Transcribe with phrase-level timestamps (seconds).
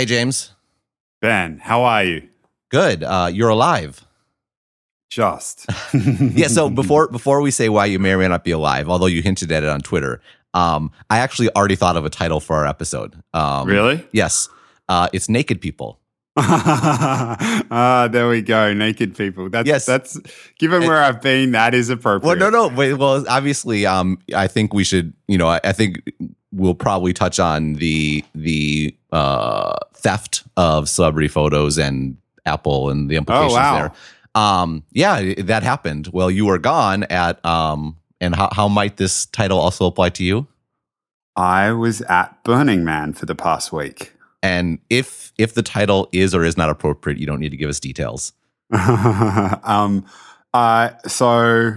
[0.00, 0.54] Hey, James.
[1.20, 2.26] Ben, how are you?
[2.70, 3.04] Good.
[3.04, 4.02] Uh, you're alive.
[5.10, 5.66] Just.
[5.94, 6.48] yeah.
[6.48, 9.20] So before before we say why you may or may not be alive, although you
[9.20, 10.22] hinted at it on Twitter,
[10.54, 13.22] um, I actually already thought of a title for our episode.
[13.34, 14.02] Um, really?
[14.10, 14.48] Yes.
[14.88, 16.00] Uh, it's naked people.
[16.38, 18.72] ah, there we go.
[18.72, 19.50] Naked people.
[19.50, 19.84] That's yes.
[19.84, 20.18] That's
[20.58, 22.26] given where I've been, that is appropriate.
[22.26, 22.74] Well, no, no.
[22.74, 25.12] Wait, well, obviously, um, I think we should.
[25.28, 26.10] You know, I, I think
[26.52, 33.16] we'll probably touch on the the uh, theft of celebrity photos and Apple and the
[33.16, 33.78] implications oh, wow.
[33.78, 33.92] there.
[34.34, 36.08] Um, yeah, that happened.
[36.12, 40.24] Well, you were gone at um, and how how might this title also apply to
[40.24, 40.46] you?
[41.36, 44.12] I was at Burning Man for the past week.
[44.42, 47.68] And if if the title is or is not appropriate, you don't need to give
[47.68, 48.32] us details.
[48.72, 50.06] um,
[50.54, 51.74] uh, so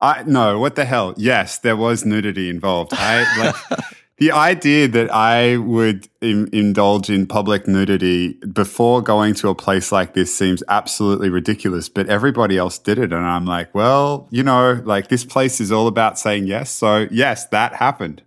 [0.00, 1.14] I no, what the hell?
[1.16, 2.92] Yes, there was nudity involved.
[2.94, 3.80] I like
[4.18, 9.90] the idea that I would Im- indulge in public nudity before going to a place
[9.90, 13.12] like this seems absolutely ridiculous, but everybody else did it.
[13.12, 16.70] And I'm like, well, you know, like this place is all about saying yes.
[16.70, 18.22] So, yes, that happened.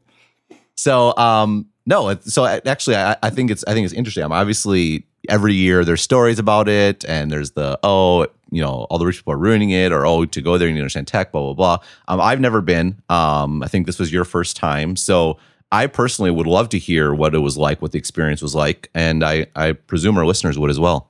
[0.75, 4.23] So, um, no, so actually, I, I think it's I think it's interesting.
[4.23, 8.97] I'm obviously every year there's stories about it, and there's the oh, you know, all
[8.97, 11.07] the rich people are ruining it, or oh, to go there you need to understand
[11.07, 11.77] tech, blah blah blah.
[12.09, 13.01] Um, I've never been.
[13.09, 15.39] Um, I think this was your first time, so
[15.71, 18.89] I personally would love to hear what it was like, what the experience was like,
[18.93, 21.09] and I, I presume our listeners would as well.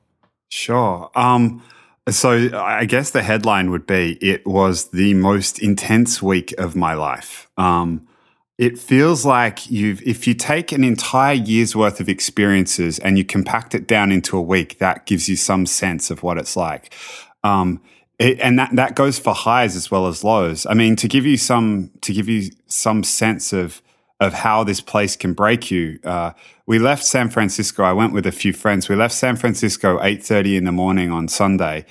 [0.49, 1.11] Sure.
[1.15, 1.61] Um,
[2.09, 6.93] so I guess the headline would be it was the most intense week of my
[6.93, 7.49] life.
[7.57, 8.07] Um,
[8.57, 13.25] it feels like you've if you take an entire year's worth of experiences and you
[13.25, 16.93] compact it down into a week, that gives you some sense of what it's like.
[17.43, 17.81] Um,
[18.17, 20.65] it, and that that goes for highs as well as lows.
[20.65, 23.81] I mean, to give you some to give you some sense of
[24.19, 25.99] of how this place can break you.
[26.03, 26.31] Uh,
[26.65, 27.83] we left San Francisco.
[27.83, 28.89] I went with a few friends.
[28.89, 31.85] We left San Francisco eight thirty in the morning on Sunday.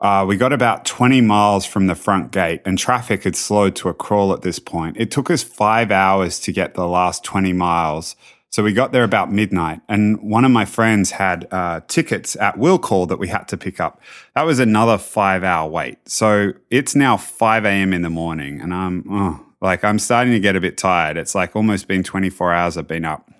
[0.00, 3.88] Uh, we got about 20 miles from the front gate and traffic had slowed to
[3.88, 4.96] a crawl at this point.
[4.98, 8.14] It took us five hours to get the last 20 miles.
[8.50, 12.58] So we got there about midnight and one of my friends had uh, tickets at
[12.58, 14.02] will call that we had to pick up.
[14.34, 16.06] That was another five hour wait.
[16.08, 17.94] So it's now 5 a.m.
[17.94, 21.16] in the morning and I'm, oh, like I'm starting to get a bit tired.
[21.16, 23.30] It's like almost been 24 hours I've been up.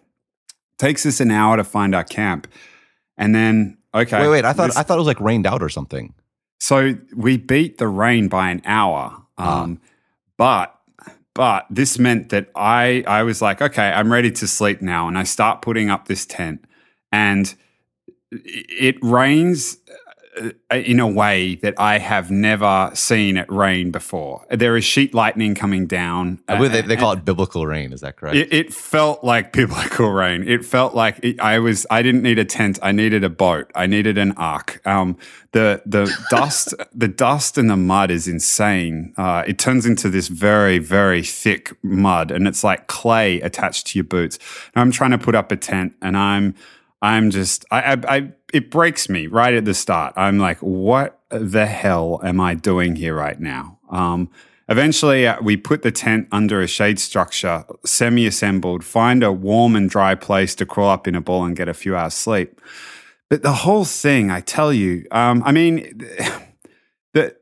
[0.78, 2.46] Takes us an hour to find our camp.
[3.16, 4.20] And then okay.
[4.20, 6.14] Wait, wait, I thought this, I thought it was like rained out or something.
[6.58, 9.22] So we beat the rain by an hour.
[9.38, 9.62] Ah.
[9.62, 9.86] Um, uh.
[10.36, 10.72] but
[11.34, 15.08] but this meant that I I was like, okay, I'm ready to sleep now.
[15.08, 16.64] And I start putting up this tent
[17.12, 17.54] and
[18.32, 19.78] it rains
[20.70, 24.44] in a way that I have never seen it rain before.
[24.50, 26.40] There is sheet lightning coming down.
[26.46, 27.92] Believe they, they call it biblical rain.
[27.92, 28.36] Is that correct?
[28.36, 30.46] It, it felt like biblical rain.
[30.46, 31.86] It felt like it, I was.
[31.90, 32.78] I didn't need a tent.
[32.82, 33.70] I needed a boat.
[33.74, 34.80] I needed an ark.
[34.86, 35.16] Um,
[35.52, 39.14] the the dust, the dust and the mud is insane.
[39.16, 43.98] Uh, it turns into this very very thick mud, and it's like clay attached to
[43.98, 44.38] your boots.
[44.74, 46.54] And I'm trying to put up a tent, and I'm
[47.02, 50.14] I'm just I, I, I it breaks me right at the start.
[50.16, 53.78] I'm like, what the hell am I doing here right now?
[53.90, 54.30] Um,
[54.68, 59.90] eventually, uh, we put the tent under a shade structure, semi-assembled, find a warm and
[59.90, 62.60] dry place to crawl up in a ball and get a few hours sleep.
[63.28, 65.98] But the whole thing, I tell you, um, I mean,
[67.14, 67.36] the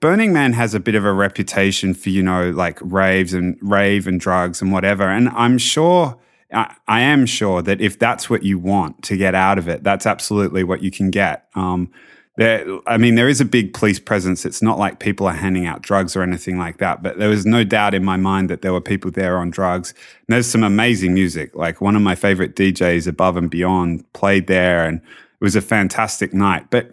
[0.00, 4.06] Burning Man has a bit of a reputation for you know like raves and rave
[4.06, 6.18] and drugs and whatever, and I'm sure
[6.52, 10.06] I, am sure that if that's what you want to get out of it, that's
[10.06, 11.46] absolutely what you can get.
[11.54, 11.90] Um,
[12.36, 14.44] there, I mean, there is a big police presence.
[14.44, 17.44] It's not like people are handing out drugs or anything like that, but there was
[17.44, 19.90] no doubt in my mind that there were people there on drugs.
[19.90, 21.54] And there's some amazing music.
[21.54, 25.60] Like one of my favorite DJs, Above and Beyond, played there, and it was a
[25.60, 26.70] fantastic night.
[26.70, 26.90] But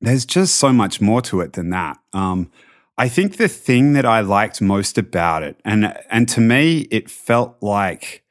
[0.00, 1.98] there's just so much more to it than that.
[2.12, 2.50] Um,
[2.98, 7.10] I think the thing that I liked most about it, and and to me, it
[7.10, 8.22] felt like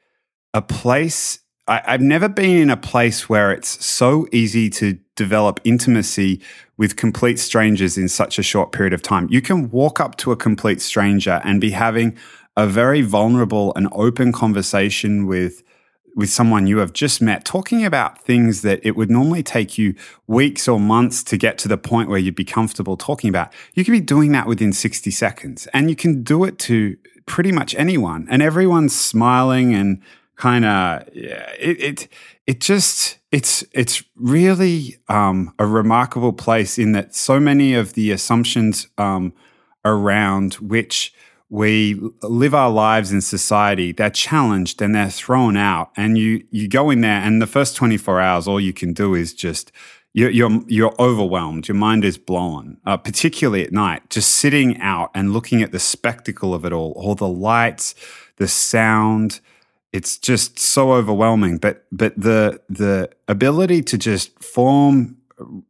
[0.54, 5.59] a place I, I've never been in a place where it's so easy to develop
[5.64, 6.42] intimacy
[6.78, 9.28] with complete strangers in such a short period of time.
[9.30, 12.18] You can walk up to a complete stranger and be having
[12.58, 15.64] a very vulnerable and open conversation with
[16.14, 19.96] with someone you have just met talking about things that it would normally take you
[20.28, 23.86] weeks or months to get to the point where you'd be comfortable talking about you
[23.86, 26.97] can be doing that within 60 seconds and you can do it to
[27.28, 30.02] pretty much anyone and everyone's smiling and
[30.41, 32.08] kind of it, it
[32.47, 38.11] it just it's it's really um, a remarkable place in that so many of the
[38.11, 39.34] assumptions um,
[39.85, 41.14] around which
[41.49, 45.91] we live our lives in society, they're challenged and they're thrown out.
[45.96, 49.14] And you you go in there, and the first 24 hours, all you can do
[49.14, 49.72] is just
[50.14, 51.67] you're you're, you're overwhelmed.
[51.67, 54.09] Your mind is blown, uh, particularly at night.
[54.09, 57.94] Just sitting out and looking at the spectacle of it all, all the lights,
[58.37, 59.40] the sound.
[59.93, 61.58] It's just so overwhelming.
[61.58, 65.17] But but the the ability to just form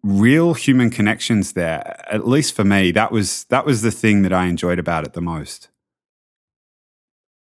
[0.03, 4.33] real human connections there at least for me that was that was the thing that
[4.33, 5.69] i enjoyed about it the most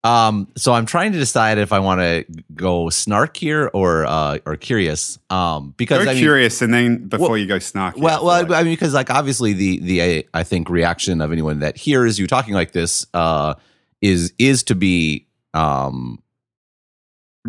[0.05, 4.39] um, so I'm trying to decide if I want to go snark here or uh,
[4.47, 5.19] or curious.
[5.29, 7.97] Um, because go I mean, curious, and then before well, you go snark.
[7.97, 8.51] Well, well, like.
[8.53, 12.29] I mean, because like obviously the the I think reaction of anyone that hears you
[12.29, 13.55] talking like this uh,
[14.01, 16.23] is is to be um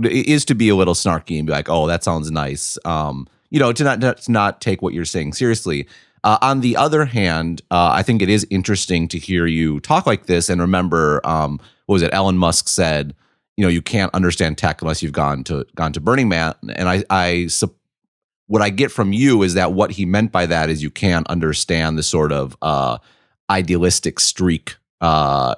[0.03, 2.77] is to be a little snarky and be like, oh, that sounds nice.
[2.85, 5.87] Um, you know, to not to not take what you're saying seriously.
[6.23, 10.05] Uh, on the other hand, uh, I think it is interesting to hear you talk
[10.05, 12.13] like this and remember, um, what was it?
[12.13, 13.15] Elon Musk said,
[13.55, 16.53] you know, you can't understand tech unless you've gone to gone to Burning Man.
[16.75, 17.49] And I, I,
[18.47, 21.27] what I get from you is that what he meant by that is you can't
[21.27, 22.97] understand the sort of uh,
[23.49, 25.55] idealistic streak, uh,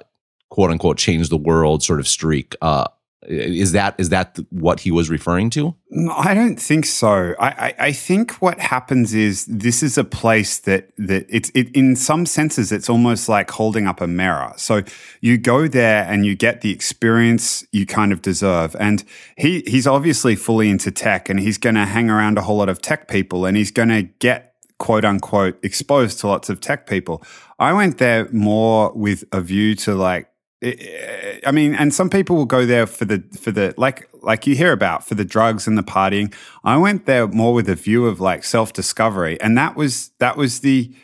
[0.50, 2.86] quote unquote, change the world sort of streak uh,
[3.28, 5.74] is that is that what he was referring to?
[6.10, 7.34] I don't think so.
[7.38, 11.70] I, I, I, think what happens is this is a place that that it's it,
[11.76, 14.52] in some senses it's almost like holding up a mirror.
[14.56, 14.82] So
[15.20, 18.74] you go there and you get the experience you kind of deserve.
[18.80, 19.04] And
[19.36, 22.68] he he's obviously fully into tech and he's going to hang around a whole lot
[22.68, 26.88] of tech people and he's going to get quote unquote exposed to lots of tech
[26.88, 27.22] people.
[27.60, 30.31] I went there more with a view to like
[30.64, 34.54] I mean, and some people will go there for the for the like like you
[34.54, 36.32] hear about for the drugs and the partying.
[36.62, 40.36] I went there more with a view of like self discovery, and that was that
[40.36, 40.94] was the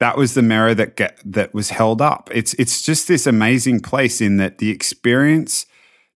[0.00, 2.30] that was the mirror that get that was held up.
[2.32, 5.66] It's it's just this amazing place in that the experience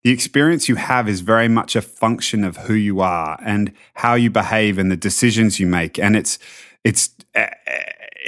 [0.02, 4.14] the experience you have is very much a function of who you are and how
[4.14, 6.38] you behave and the decisions you make, and it's
[6.82, 7.10] it's.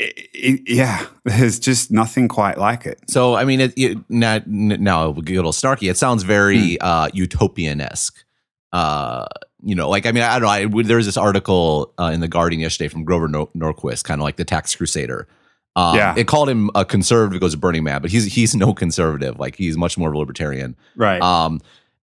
[0.00, 3.00] It, yeah, there's just nothing quite like it.
[3.08, 5.90] So, I mean, it, it, now, now get a little snarky.
[5.90, 6.76] It sounds very hmm.
[6.80, 8.24] uh, utopian esque.
[8.72, 9.26] Uh,
[9.62, 10.78] you know, like I mean, I don't know.
[10.78, 14.20] I, there was this article uh, in the Guardian yesterday from Grover Nor- Norquist, kind
[14.20, 15.26] of like the tax crusader.
[15.74, 18.72] Um, yeah, it called him a conservative goes a Burning Man, but he's he's no
[18.72, 19.38] conservative.
[19.38, 21.20] Like he's much more of a libertarian, right?
[21.20, 21.60] Um,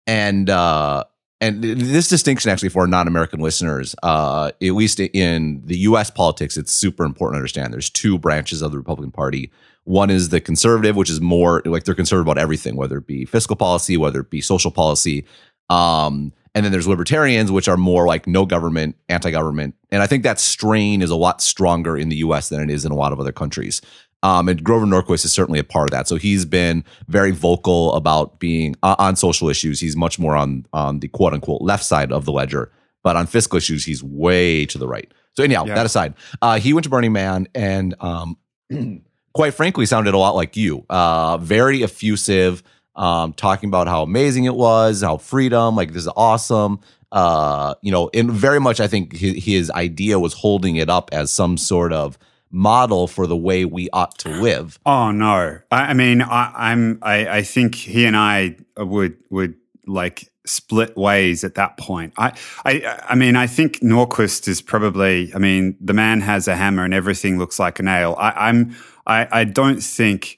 [0.08, 1.04] and uh,
[1.44, 6.10] and this distinction actually for non-American listeners, uh, at least in the U.S.
[6.10, 7.74] politics, it's super important to understand.
[7.74, 9.52] There's two branches of the Republican Party.
[9.84, 13.26] One is the conservative, which is more like they're conservative about everything, whether it be
[13.26, 15.26] fiscal policy, whether it be social policy.
[15.70, 19.76] Um, and then there's libertarians, which are more like no government, anti-government.
[19.92, 22.48] And I think that strain is a lot stronger in the U.S.
[22.48, 23.82] than it is in a lot of other countries.
[24.24, 26.08] Um, and Grover Norquist is certainly a part of that.
[26.08, 29.80] So he's been very vocal about being uh, on social issues.
[29.80, 32.72] He's much more on on the quote unquote left side of the ledger,
[33.04, 35.12] but on fiscal issues, he's way to the right.
[35.34, 35.76] So anyhow, yeah.
[35.76, 38.38] that aside, uh, he went to Burning Man and um,
[39.34, 40.86] quite frankly sounded a lot like you.
[40.90, 42.64] Uh, very effusive,
[42.96, 46.80] um, talking about how amazing it was, how freedom, like this is awesome.
[47.12, 51.10] Uh, you know, and very much I think his, his idea was holding it up
[51.12, 52.18] as some sort of
[52.54, 54.80] model for the way we ought to live.
[54.86, 55.60] Oh no!
[55.72, 59.56] I, I mean, I, am I, I think he and I would would
[59.86, 62.14] like split ways at that point.
[62.18, 62.34] I,
[62.66, 65.34] I, I mean, I think Norquist is probably.
[65.34, 68.16] I mean, the man has a hammer and everything looks like a nail.
[68.18, 68.76] I, I'm.
[69.06, 70.38] I, I don't think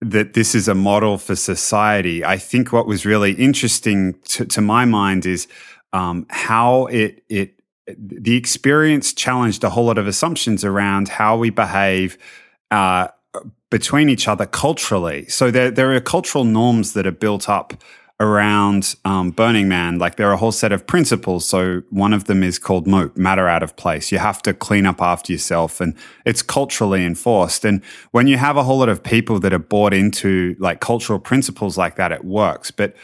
[0.00, 2.24] that this is a model for society.
[2.24, 5.48] I think what was really interesting to, to my mind is
[5.92, 7.57] um, how it it
[7.96, 12.18] the experience challenged a whole lot of assumptions around how we behave
[12.70, 13.08] uh,
[13.70, 15.26] between each other culturally.
[15.26, 17.74] So there, there are cultural norms that are built up
[18.20, 19.98] around um, Burning Man.
[19.98, 21.46] Like there are a whole set of principles.
[21.46, 24.10] So one of them is called MOOP, matter out of place.
[24.10, 27.64] You have to clean up after yourself, and it's culturally enforced.
[27.64, 31.20] And when you have a whole lot of people that are bought into like cultural
[31.20, 32.70] principles like that, it works.
[32.72, 32.96] But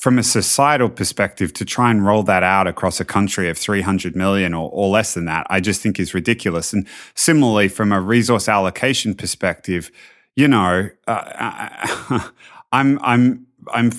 [0.00, 4.16] from a societal perspective, to try and roll that out across a country of 300
[4.16, 6.72] million or, or less than that, I just think is ridiculous.
[6.72, 9.90] And similarly, from a resource allocation perspective,
[10.34, 12.20] you know, uh,
[12.72, 13.90] I'm, I'm, I'm,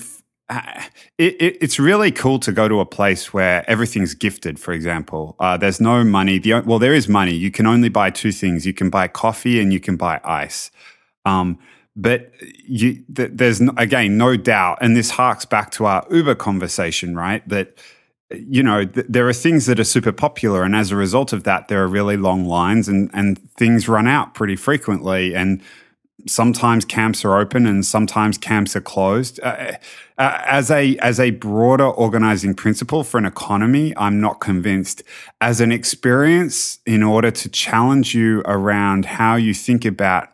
[1.18, 4.58] it, it, it's really cool to go to a place where everything's gifted.
[4.58, 6.40] For example, uh, there's no money.
[6.40, 7.32] The, well, there is money.
[7.32, 8.66] You can only buy two things.
[8.66, 10.72] You can buy coffee and you can buy ice.
[11.24, 11.60] Um,
[11.94, 12.30] but
[12.66, 17.46] you, th- there's again no doubt, and this harks back to our Uber conversation, right?
[17.48, 17.78] That
[18.30, 21.44] you know th- there are things that are super popular, and as a result of
[21.44, 25.62] that, there are really long lines, and and things run out pretty frequently, and
[26.26, 29.40] sometimes camps are open and sometimes camps are closed.
[29.42, 29.72] Uh,
[30.18, 35.02] uh, as a as a broader organizing principle for an economy, I'm not convinced.
[35.40, 40.31] As an experience, in order to challenge you around how you think about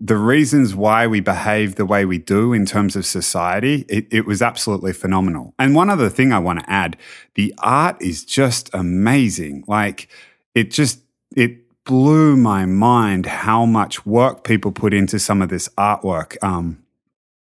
[0.00, 4.26] the reasons why we behave the way we do in terms of society, it, it,
[4.26, 5.54] was absolutely phenomenal.
[5.58, 6.96] And one other thing I want to add
[7.34, 9.64] the art is just amazing.
[9.66, 10.08] Like,
[10.54, 11.00] it just,
[11.34, 16.36] it blew my mind how much work people put into some of this artwork.
[16.44, 16.84] Um,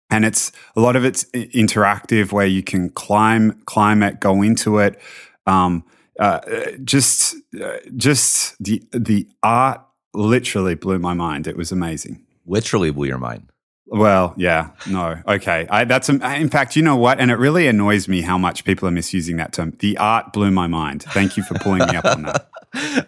[0.08, 4.78] and it's a lot of it's interactive where you can climb, climb it, go into
[4.78, 5.00] it.
[5.48, 5.84] Um,
[6.20, 6.40] uh,
[6.84, 9.82] just, uh, just the the art
[10.14, 11.46] literally blew my mind.
[11.46, 13.50] It was amazing literally blew your mind.
[13.88, 15.66] Well, yeah, no, okay.
[15.70, 17.20] I, that's in fact, you know what?
[17.20, 19.76] And it really annoys me how much people are misusing that term.
[19.78, 21.04] The art blew my mind.
[21.04, 22.48] Thank you for pulling me up on that.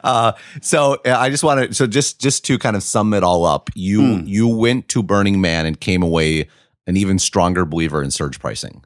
[0.03, 3.23] Uh, so uh, I just want to, so just just to kind of sum it
[3.23, 4.27] all up, you mm.
[4.27, 6.49] you went to Burning Man and came away
[6.87, 8.83] an even stronger believer in surge pricing.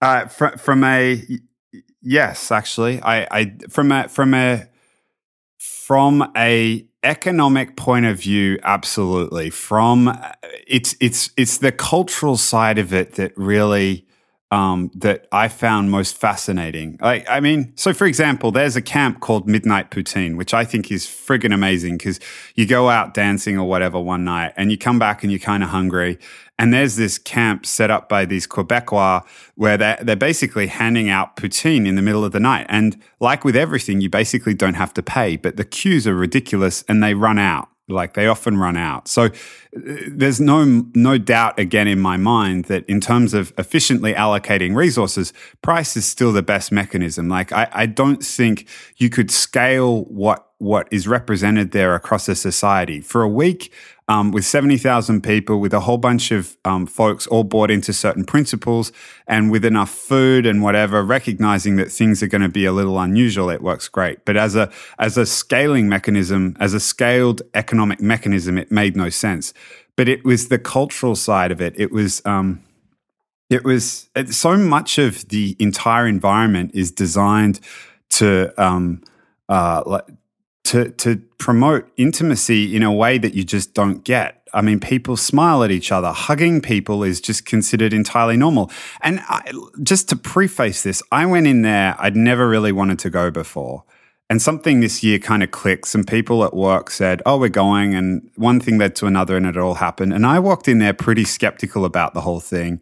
[0.00, 1.22] Uh, from from a
[2.00, 4.66] yes, actually, I I from a from a
[5.58, 10.20] from a economic point of view absolutely from
[10.66, 14.04] it's it's it's the cultural side of it that really
[14.50, 16.98] um, that I found most fascinating.
[17.02, 20.90] I, I, mean, so for example, there's a camp called Midnight Poutine, which I think
[20.90, 22.18] is friggin' amazing because
[22.54, 25.62] you go out dancing or whatever one night and you come back and you're kind
[25.62, 26.18] of hungry.
[26.58, 29.24] And there's this camp set up by these Quebecois
[29.54, 32.66] where they're, they're basically handing out poutine in the middle of the night.
[32.68, 36.84] And like with everything, you basically don't have to pay, but the queues are ridiculous
[36.88, 37.68] and they run out.
[37.90, 39.08] Like they often run out.
[39.08, 39.30] So uh,
[40.08, 45.32] there's no no doubt again in my mind that in terms of efficiently allocating resources,
[45.62, 47.30] price is still the best mechanism.
[47.30, 52.34] Like I, I don't think you could scale what what is represented there across a
[52.34, 53.00] society.
[53.00, 53.72] For a week,
[54.08, 58.24] um, with 70,000 people, with a whole bunch of um, folks all bought into certain
[58.24, 58.90] principles,
[59.26, 62.98] and with enough food and whatever, recognizing that things are going to be a little
[62.98, 64.24] unusual, it works great.
[64.24, 69.10] But as a as a scaling mechanism, as a scaled economic mechanism, it made no
[69.10, 69.52] sense.
[69.94, 71.74] But it was the cultural side of it.
[71.78, 72.22] It was.
[72.24, 72.62] Um,
[73.50, 77.60] it was so much of the entire environment is designed
[78.10, 79.02] to um,
[79.48, 80.02] uh,
[80.68, 84.46] to to promote intimacy in a way that you just don't get.
[84.52, 86.12] I mean, people smile at each other.
[86.12, 88.70] Hugging people is just considered entirely normal.
[89.02, 91.96] And I, just to preface this, I went in there.
[91.98, 93.84] I'd never really wanted to go before.
[94.30, 95.88] And something this year kind of clicked.
[95.88, 97.94] Some people at work said, Oh, we're going.
[97.94, 100.12] And one thing led to another, and it all happened.
[100.12, 102.80] And I walked in there pretty skeptical about the whole thing.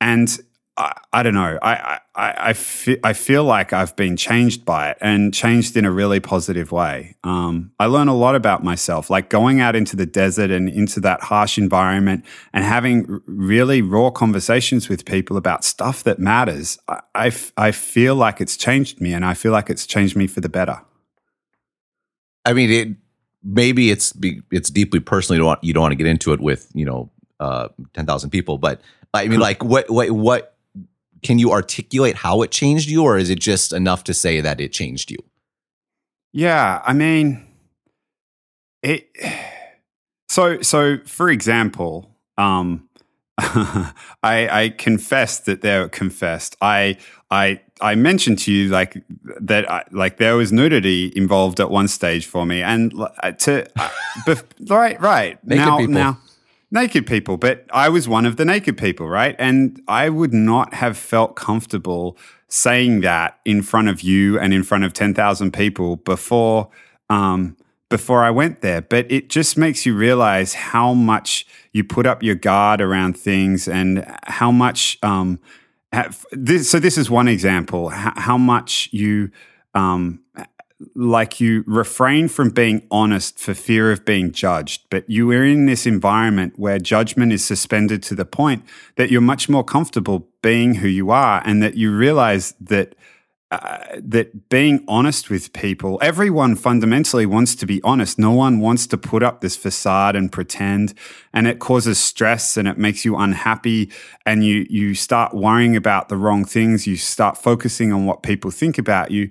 [0.00, 0.38] And
[0.76, 1.56] I, I don't know.
[1.62, 5.84] I, I, I, feel, I feel like I've been changed by it and changed in
[5.84, 7.14] a really positive way.
[7.22, 10.98] Um, I learn a lot about myself, like going out into the desert and into
[11.00, 16.76] that harsh environment and having really raw conversations with people about stuff that matters.
[16.88, 20.26] I, I, I feel like it's changed me and I feel like it's changed me
[20.26, 20.80] for the better.
[22.44, 22.88] I mean, it,
[23.44, 24.12] maybe it's
[24.50, 25.36] it's deeply personal.
[25.36, 28.06] You don't want, you don't want to get into it with you know uh, ten
[28.06, 28.80] thousand people, but
[29.14, 30.53] I mean, like what what what
[31.24, 34.60] can you articulate how it changed you or is it just enough to say that
[34.60, 35.18] it changed you
[36.32, 37.44] yeah i mean
[38.82, 39.08] it
[40.28, 42.88] so so for example um
[43.38, 46.56] I, I confessed that there confessed.
[46.60, 46.98] I
[47.32, 49.02] I I mentioned to you like
[49.40, 53.66] that I, like there was nudity involved at one stage for me, and uh, to
[53.76, 53.88] uh,
[54.24, 55.94] bef- right right Naked now people.
[55.94, 56.18] now
[56.70, 59.36] naked people, but I was one of the naked people, right?
[59.38, 62.16] And I would not have felt comfortable
[62.48, 66.68] saying that in front of you and in front of 10,000 people before
[67.10, 67.56] um,
[67.90, 68.82] before I went there.
[68.82, 73.68] But it just makes you realize how much you put up your guard around things
[73.68, 75.38] and how much um,
[75.92, 79.30] have, this, so this is one example how, how much you
[79.74, 80.20] um,
[80.94, 85.66] like you refrain from being honest for fear of being judged, but you are in
[85.66, 88.64] this environment where judgment is suspended to the point
[88.96, 92.94] that you're much more comfortable being who you are, and that you realize that
[93.50, 98.18] uh, that being honest with people, everyone fundamentally wants to be honest.
[98.18, 100.92] No one wants to put up this facade and pretend,
[101.32, 103.92] and it causes stress and it makes you unhappy,
[104.26, 106.86] and you you start worrying about the wrong things.
[106.86, 109.30] You start focusing on what people think about you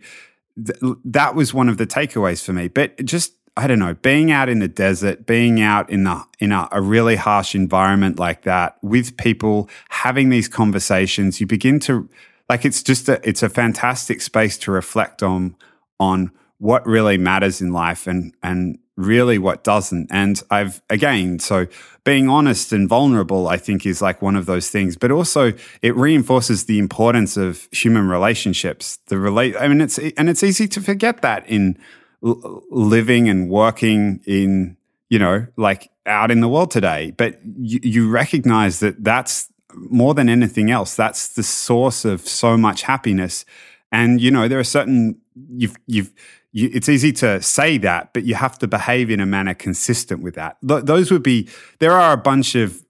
[0.55, 2.67] th- that was one of the takeaways for me.
[2.67, 6.51] But just I don't know, being out in the desert, being out in the in
[6.51, 12.09] a, a, really harsh environment like that with people, having these conversations, you begin to
[12.49, 15.55] like it's just a it's a fantastic space to reflect on
[15.99, 20.07] on what really matters in life and and really what doesn't.
[20.11, 21.67] And I've, again, so
[22.03, 25.95] being honest and vulnerable, I think is like one of those things, but also it
[25.95, 28.99] reinforces the importance of human relationships.
[29.07, 31.77] The relate, I mean, it's, and it's easy to forget that in
[32.23, 34.77] l- living and working in,
[35.09, 37.13] you know, like out in the world today.
[37.17, 42.57] But you, you recognize that that's more than anything else, that's the source of so
[42.57, 43.43] much happiness.
[43.91, 46.13] And, you know, there are certain, you've, you've,
[46.53, 50.21] you, it's easy to say that, but you have to behave in a manner consistent
[50.21, 50.57] with that.
[50.65, 52.85] Th- those would be, there are a bunch of,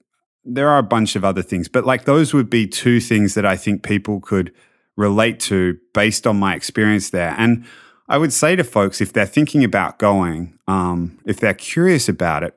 [0.45, 3.45] there are a bunch of other things, but like those would be two things that
[3.45, 4.53] I think people could
[4.95, 7.33] relate to based on my experience there.
[7.37, 7.65] And
[8.09, 12.43] I would say to folks, if they're thinking about going, um, if they're curious about
[12.43, 12.55] it,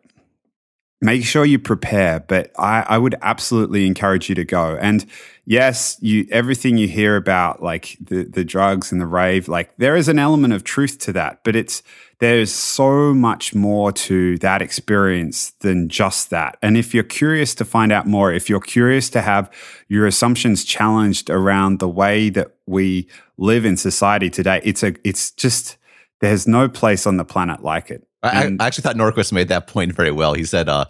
[1.01, 2.21] make sure you prepare.
[2.21, 4.77] But I, I would absolutely encourage you to go.
[4.81, 5.07] And
[5.47, 9.97] yes, you everything you hear about like the the drugs and the rave, like there
[9.97, 11.83] is an element of truth to that, but it's
[12.19, 16.57] there's so much more to that experience than just that.
[16.63, 19.51] And if you're curious to find out more, if you're curious to have
[19.89, 25.31] your assumptions challenged around the way that we live in society today, it's a it's
[25.31, 25.77] just
[26.21, 28.07] there's no place on the planet like it.
[28.23, 30.35] I, I, actually thought Norquist made that point very well.
[30.35, 30.87] He said, uh,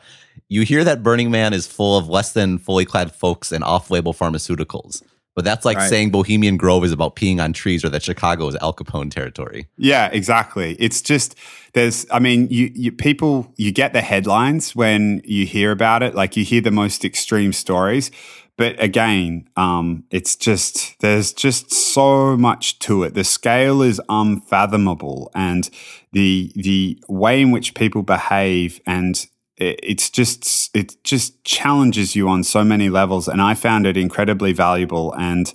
[0.48, 4.14] "You hear that Burning Man is full of less than fully clad folks and off-label
[4.14, 5.02] pharmaceuticals."
[5.36, 5.90] But that's like right.
[5.90, 9.68] saying Bohemian Grove is about peeing on trees or that Chicago is Al Capone territory.
[9.76, 10.76] Yeah, exactly.
[10.80, 11.34] It's just
[11.74, 16.14] there's I mean, you, you people you get the headlines when you hear about it,
[16.14, 18.10] like you hear the most extreme stories.
[18.56, 23.12] But again, um, it's just there's just so much to it.
[23.12, 25.68] The scale is unfathomable, and
[26.12, 32.44] the the way in which people behave and it's just it just challenges you on
[32.44, 35.14] so many levels, and I found it incredibly valuable.
[35.14, 35.52] And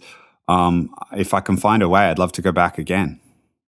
[0.47, 3.19] um, if I can find a way, I'd love to go back again.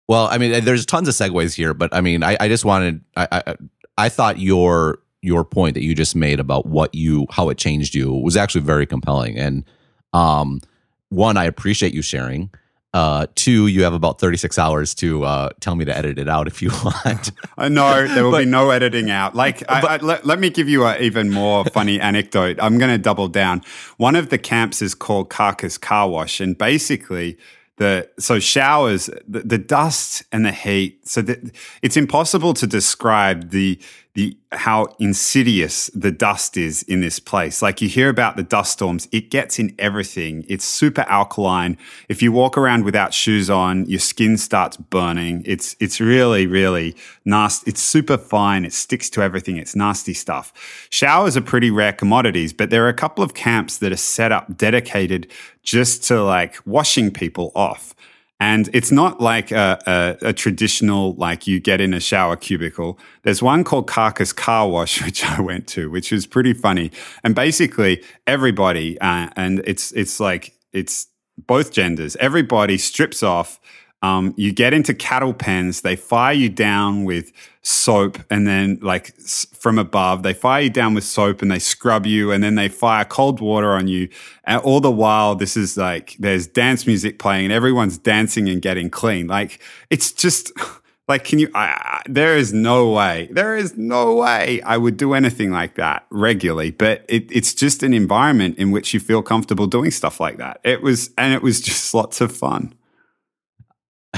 [0.08, 3.02] Well, I mean, there's tons of segues here, but I mean, I, I just wanted,
[3.16, 3.56] I, I,
[3.96, 7.94] I thought your your point that you just made about what you how it changed
[7.94, 9.64] you was actually very compelling, and
[10.12, 10.60] um,
[11.08, 12.50] one, I appreciate you sharing.
[12.94, 16.46] Uh, two, you have about 36 hours to uh, tell me to edit it out
[16.46, 17.32] if you want.
[17.58, 19.34] uh, no, there will but, be no editing out.
[19.34, 22.56] Like, but, I, I, let, let, me give you an even more funny anecdote.
[22.62, 23.62] I'm going to double down.
[23.96, 27.36] One of the camps is called Carcass Car Wash, and basically,
[27.78, 31.08] the so showers, the, the dust and the heat.
[31.08, 31.40] So that
[31.82, 33.80] it's impossible to describe the
[34.14, 37.60] the how insidious the dust is in this place.
[37.60, 40.44] Like you hear about the dust storms, it gets in everything.
[40.48, 41.76] It's super alkaline.
[42.08, 45.42] If you walk around without shoes on, your skin starts burning.
[45.44, 47.70] It's it's really really nasty.
[47.70, 48.64] It's super fine.
[48.64, 49.56] It sticks to everything.
[49.56, 50.52] It's nasty stuff.
[50.90, 54.30] Showers are pretty rare commodities, but there are a couple of camps that are set
[54.30, 55.26] up dedicated
[55.64, 57.94] just to like washing people off.
[58.40, 62.98] And it's not like a, a, a, traditional, like you get in a shower cubicle.
[63.22, 66.90] There's one called Carcass Car Wash, which I went to, which was pretty funny.
[67.22, 71.06] And basically, everybody, uh, and it's, it's like, it's
[71.38, 73.60] both genders, everybody strips off
[74.04, 79.14] um, you get into cattle pens, they fire you down with soap, and then, like
[79.16, 82.68] from above, they fire you down with soap and they scrub you, and then they
[82.68, 84.10] fire cold water on you.
[84.44, 88.60] And all the while, this is like there's dance music playing, and everyone's dancing and
[88.60, 89.26] getting clean.
[89.26, 89.58] Like,
[89.90, 90.52] it's just.
[91.06, 91.50] Like, can you?
[91.54, 93.28] I, I, there is no way.
[93.30, 96.70] There is no way I would do anything like that regularly.
[96.70, 100.60] But it, it's just an environment in which you feel comfortable doing stuff like that.
[100.64, 102.72] It was, and it was just lots of fun.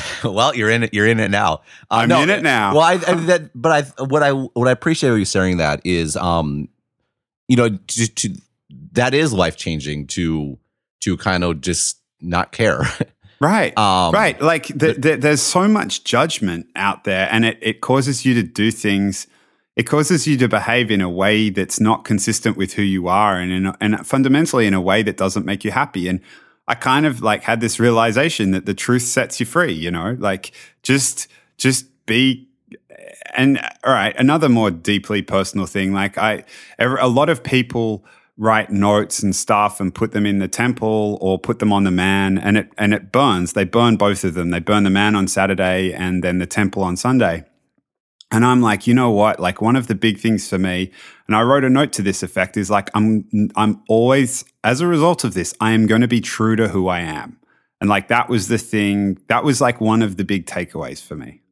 [0.24, 0.94] well, you're in it.
[0.94, 1.62] You're in it now.
[1.90, 2.74] Uh, I'm no, in it now.
[2.74, 6.16] Well, I, I that, but I what I what I appreciate you saying that is,
[6.16, 6.68] um,
[7.48, 8.34] you know, to, to
[8.92, 10.58] that is life changing to
[11.00, 12.82] to kind of just not care.
[13.40, 13.76] Right.
[13.76, 14.40] Um, right.
[14.40, 18.42] Like the, the, there's so much judgment out there, and it, it causes you to
[18.42, 19.26] do things.
[19.76, 23.38] It causes you to behave in a way that's not consistent with who you are,
[23.38, 26.08] and in, and fundamentally in a way that doesn't make you happy.
[26.08, 26.20] And
[26.68, 30.16] I kind of like had this realization that the truth sets you free, you know,
[30.18, 30.52] like
[30.82, 32.48] just, just be.
[33.36, 35.92] And all right, another more deeply personal thing.
[35.92, 36.44] Like I,
[36.78, 38.04] a lot of people
[38.38, 41.90] write notes and stuff and put them in the temple or put them on the
[41.90, 43.54] man and it, and it burns.
[43.54, 44.50] They burn both of them.
[44.50, 47.44] They burn the man on Saturday and then the temple on Sunday.
[48.30, 49.38] And I'm like, you know what?
[49.38, 50.90] Like one of the big things for me,
[51.26, 54.86] and I wrote a note to this effect, is like I'm I'm always as a
[54.86, 57.38] result of this, I am going to be true to who I am.
[57.80, 61.14] And like that was the thing, that was like one of the big takeaways for
[61.14, 61.42] me.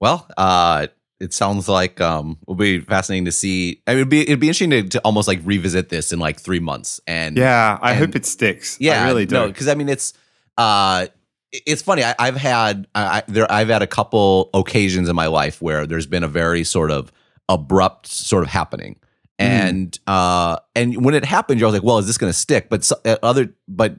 [0.00, 0.88] Well, uh
[1.20, 3.82] it sounds like um will be fascinating to see.
[3.86, 6.40] I mean, it'd be it'd be interesting to, to almost like revisit this in like
[6.40, 7.00] three months.
[7.06, 8.76] And yeah, I and, hope it sticks.
[8.80, 9.46] Yeah, I really do.
[9.46, 10.14] because I mean, it's
[10.58, 11.06] uh
[11.52, 12.02] it's funny.
[12.04, 13.50] I, have had I, there.
[13.50, 17.12] I've had a couple occasions in my life where there's been a very sort of
[17.48, 19.44] abrupt sort of happening, mm.
[19.44, 22.68] and uh, and when it happened, you're like, well, is this going to stick?
[22.68, 23.96] But so, uh, other, but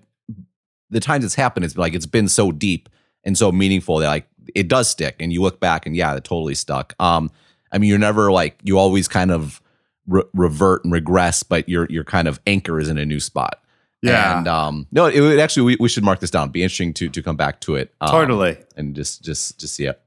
[0.89, 2.89] the times it's happened, it's like it's been so deep
[3.23, 6.23] and so meaningful that like it does stick, and you look back and yeah, it
[6.23, 6.95] totally stuck.
[6.99, 7.29] Um,
[7.71, 9.61] I mean, you're never like you always kind of
[10.07, 13.61] re- revert and regress, but your your kind of anchor is in a new spot.
[14.01, 14.37] Yeah.
[14.37, 16.43] And um, no, it would actually we, we should mark this down.
[16.43, 17.93] It'd be interesting to to come back to it.
[18.01, 18.57] Um, totally.
[18.75, 20.01] And just just just see it.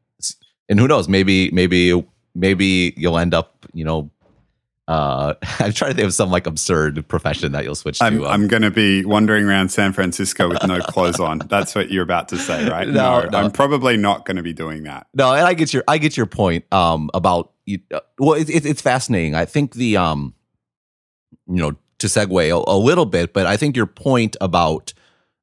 [0.68, 1.08] And who knows?
[1.08, 2.04] Maybe maybe
[2.34, 4.10] maybe you'll end up you know.
[4.86, 8.26] Uh, I'm trying to think of some like absurd profession that you'll switch I'm, to.
[8.26, 11.38] Um, I'm going to be wandering around San Francisco with no clothes on.
[11.38, 12.86] That's what you're about to say, right?
[12.86, 13.38] No, no, no.
[13.38, 15.06] I'm probably not going to be doing that.
[15.14, 16.70] No, and I get your I get your point.
[16.72, 17.78] Um, about you.
[17.92, 19.34] Uh, well, it, it, it's fascinating.
[19.34, 20.34] I think the um,
[21.46, 24.92] you know, to segue a, a little bit, but I think your point about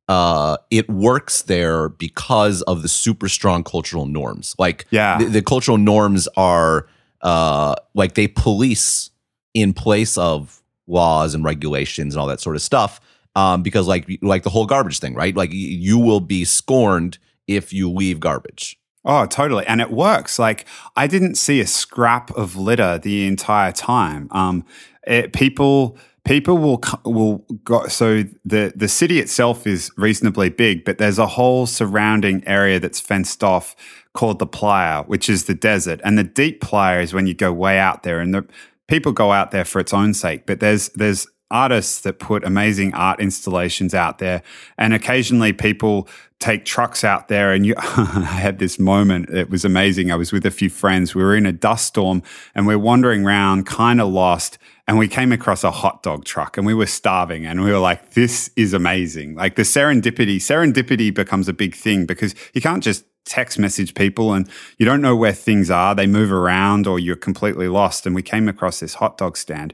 [0.07, 4.55] uh, it works there because of the super strong cultural norms.
[4.59, 6.87] Like, yeah, the, the cultural norms are
[7.21, 9.09] uh, like they police
[9.53, 12.99] in place of laws and regulations and all that sort of stuff.
[13.35, 15.35] Um, because like like the whole garbage thing, right?
[15.35, 18.77] Like you will be scorned if you leave garbage.
[19.05, 19.65] Oh, totally.
[19.65, 20.37] And it works.
[20.37, 20.65] Like
[20.97, 24.27] I didn't see a scrap of litter the entire time.
[24.31, 24.65] Um,
[25.07, 30.99] it, people people will will go so the the city itself is reasonably big but
[30.99, 33.75] there's a whole surrounding area that's fenced off
[34.13, 36.01] called the playa which is the desert.
[36.03, 38.45] And the deep playa is when you go way out there and the
[38.87, 40.45] people go out there for its own sake.
[40.45, 44.41] But there's there's artists that put amazing art installations out there.
[44.77, 46.07] And occasionally people
[46.39, 49.29] take trucks out there and you I had this moment.
[49.29, 50.11] It was amazing.
[50.11, 51.13] I was with a few friends.
[51.13, 52.23] We were in a dust storm
[52.55, 54.57] and we're wandering around kind of lost
[54.87, 57.79] and we came across a hot dog truck and we were starving and we were
[57.79, 59.35] like this is amazing.
[59.35, 64.33] Like the serendipity serendipity becomes a big thing because you can't just text message people
[64.33, 65.93] and you don't know where things are.
[65.95, 68.05] They move around or you're completely lost.
[68.05, 69.73] And we came across this hot dog stand.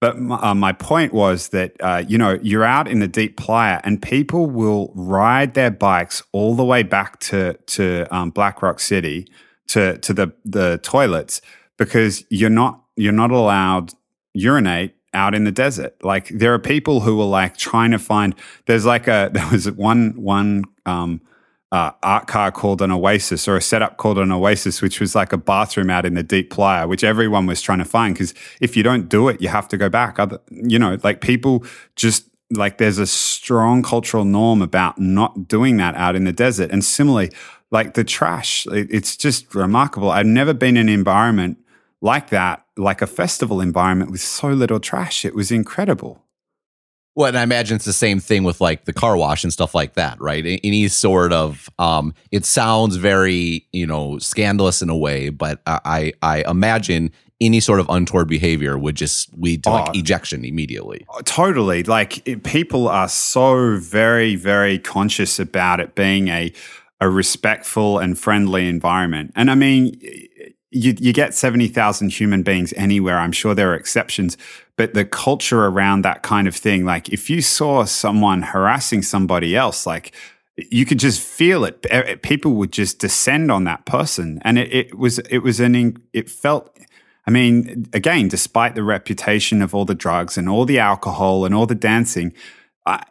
[0.00, 3.36] But my, uh, my point was that uh, you know you're out in the deep
[3.36, 8.62] playa and people will ride their bikes all the way back to to um, Black
[8.62, 9.26] Rock City
[9.68, 11.40] to to the the toilets
[11.78, 13.92] because you're not you're not allowed
[14.36, 15.96] urinate out in the desert.
[16.02, 18.34] Like there are people who are like trying to find.
[18.66, 21.20] There's like a there was one one um,
[21.72, 25.32] uh, art car called an Oasis or a setup called an Oasis, which was like
[25.32, 28.76] a bathroom out in the deep playa, which everyone was trying to find because if
[28.76, 30.18] you don't do it, you have to go back.
[30.18, 31.64] Other, you know, like people
[31.96, 36.70] just like there's a strong cultural norm about not doing that out in the desert.
[36.70, 37.32] And similarly,
[37.72, 40.10] like the trash, it, it's just remarkable.
[40.10, 41.58] I've never been in an environment
[42.02, 45.24] like that, like a festival environment with so little trash.
[45.24, 46.22] It was incredible.
[47.14, 49.74] Well, and I imagine it's the same thing with like the car wash and stuff
[49.74, 50.60] like that, right?
[50.62, 56.12] Any sort of, um, it sounds very, you know, scandalous in a way, but I,
[56.20, 61.06] I imagine any sort of untoward behavior would just lead to like oh, ejection immediately.
[61.08, 61.82] Oh, totally.
[61.82, 66.52] Like it, people are so very, very conscious about it being a,
[67.00, 69.32] a respectful and friendly environment.
[69.36, 69.98] And I mean,
[70.76, 73.18] you, you get 70,000 human beings anywhere.
[73.18, 74.36] I'm sure there are exceptions,
[74.76, 79.56] but the culture around that kind of thing, like if you saw someone harassing somebody
[79.56, 80.14] else, like
[80.56, 81.84] you could just feel it.
[81.90, 84.40] Eh, people would just descend on that person.
[84.42, 86.76] And it, it was, it was an, it felt,
[87.26, 91.54] I mean, again, despite the reputation of all the drugs and all the alcohol and
[91.54, 92.32] all the dancing,
[92.86, 93.02] I,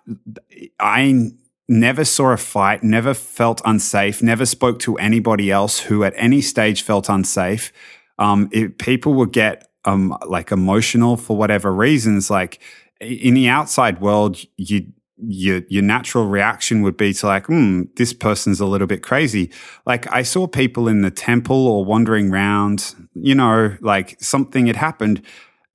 [0.79, 1.31] I
[1.67, 6.41] never saw a fight, never felt unsafe, never spoke to anybody else who at any
[6.41, 7.71] stage felt unsafe.
[8.19, 12.29] Um, it, people would get um, like emotional for whatever reasons.
[12.29, 12.59] Like
[12.99, 18.13] in the outside world, you your your natural reaction would be to like, hmm, this
[18.13, 19.49] person's a little bit crazy.
[19.85, 24.75] Like I saw people in the temple or wandering around, you know, like something had
[24.75, 25.21] happened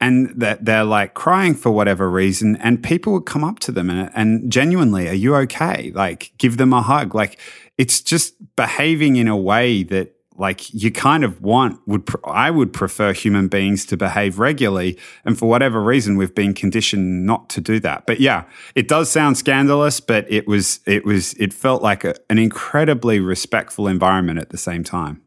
[0.00, 3.90] and that they're like crying for whatever reason and people would come up to them
[3.90, 5.92] and, and genuinely are you okay?
[5.94, 7.14] Like give them a hug.
[7.14, 7.38] Like
[7.76, 12.72] it's just behaving in a way that like you kind of want would I would
[12.72, 17.60] prefer human beings to behave regularly and for whatever reason we've been conditioned not to
[17.60, 18.06] do that.
[18.06, 22.14] But yeah it does sound scandalous but it was it was it felt like a,
[22.30, 25.22] an incredibly respectful environment at the same time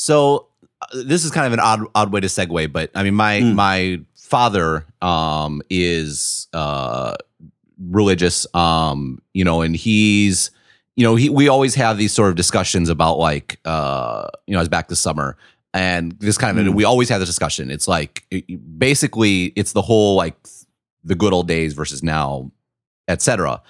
[0.00, 0.46] so
[0.94, 3.54] this is kind of an odd odd way to segue, but I mean my mm.
[3.54, 7.16] my father um is uh
[7.78, 10.50] religious um you know and he's
[10.96, 14.60] you know he we always have these sort of discussions about like uh you know
[14.60, 15.36] it's back this summer
[15.74, 16.74] and this kind of mm.
[16.74, 20.34] we always have this discussion it's like it, basically it's the whole like
[21.04, 22.50] the good old days versus now
[23.08, 23.60] etc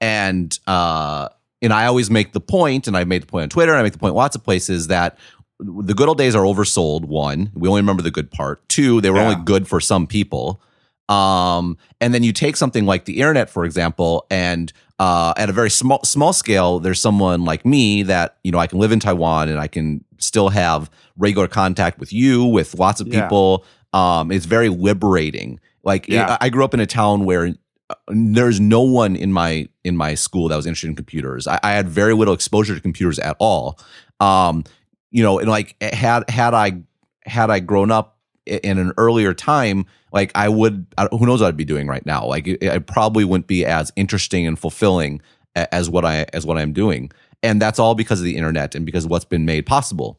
[0.00, 1.28] and uh
[1.62, 3.82] and I always make the point, and I made the point on Twitter, and I
[3.82, 5.18] make the point lots of places that
[5.62, 7.04] the good old days are oversold.
[7.04, 8.66] One, we only remember the good part.
[8.68, 9.28] Two, they were Yeah.
[9.30, 10.60] only good for some people.
[11.08, 15.52] Um, and then you take something like the internet, for example, and uh, at a
[15.52, 19.00] very small small scale, there's someone like me that you know I can live in
[19.00, 23.22] Taiwan and I can still have regular contact with you, with lots of Yeah.
[23.22, 23.64] people.
[23.92, 25.58] Um, it's very liberating.
[25.82, 26.36] Like Yeah.
[26.40, 27.54] I, I grew up in a town where
[27.88, 31.48] uh, there's no one in my in my school that was interested in computers.
[31.48, 33.78] I, I had very little exposure to computers at all.
[34.20, 34.62] Um,
[35.10, 36.82] you know, and like had had I
[37.24, 41.56] had I grown up in an earlier time, like I would, who knows what I'd
[41.56, 42.26] be doing right now?
[42.26, 45.20] Like it, it probably wouldn't be as interesting and fulfilling
[45.54, 47.10] as what I as what I'm doing,
[47.42, 50.18] and that's all because of the internet and because of what's been made possible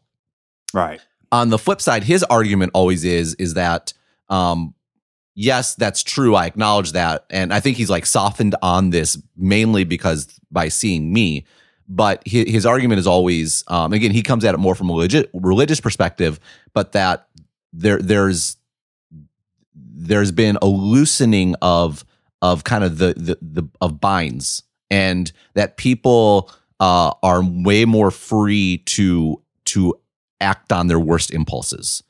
[0.74, 1.02] Right.
[1.32, 3.94] on the flip side, his argument always is is that
[4.30, 4.74] um,
[5.36, 6.36] yes, that's true.
[6.36, 11.12] I acknowledge that, and I think he's like softened on this mainly because by seeing
[11.12, 11.46] me.
[11.94, 14.94] But his, his argument is always um, again he comes at it more from a
[14.94, 16.40] religious religious perspective,
[16.74, 17.28] but that
[17.74, 18.56] there there's
[19.74, 22.06] there's been a loosening of
[22.42, 24.64] of kind of the the, the of binds.
[24.90, 29.96] And that people uh, are way more free to to
[30.40, 32.04] act on their worst impulses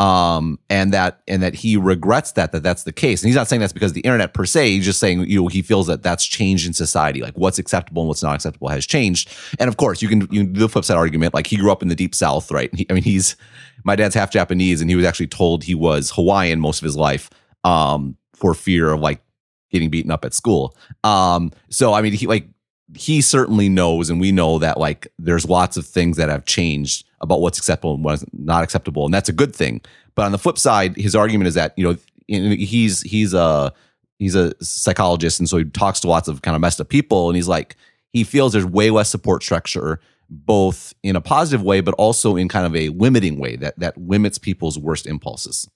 [0.00, 3.22] um and that and that he regrets that that that's the case.
[3.22, 4.70] And he's not saying that's because the internet per se.
[4.70, 7.20] He's just saying you know he feels that that's changed in society.
[7.22, 9.32] Like what's acceptable and what's not acceptable has changed.
[9.60, 11.70] And of course you can you can do the flip side argument like he grew
[11.70, 12.74] up in the deep south right?
[12.74, 13.36] He, i mean he's
[13.84, 16.96] my dad's half japanese and he was actually told he was hawaiian most of his
[16.96, 17.30] life
[17.62, 19.22] um for fear of like
[19.70, 20.76] getting beaten up at school.
[21.02, 22.48] Um so i mean he like
[22.96, 27.06] he certainly knows and we know that like there's lots of things that have changed
[27.20, 29.80] about what's acceptable and what's not acceptable and that's a good thing.
[30.14, 33.72] But on the flip side his argument is that you know he's he's a
[34.18, 37.28] he's a psychologist and so he talks to lots of kind of messed up people
[37.28, 37.76] and he's like
[38.12, 42.48] he feels there's way less support structure both in a positive way but also in
[42.48, 45.68] kind of a limiting way that that limits people's worst impulses.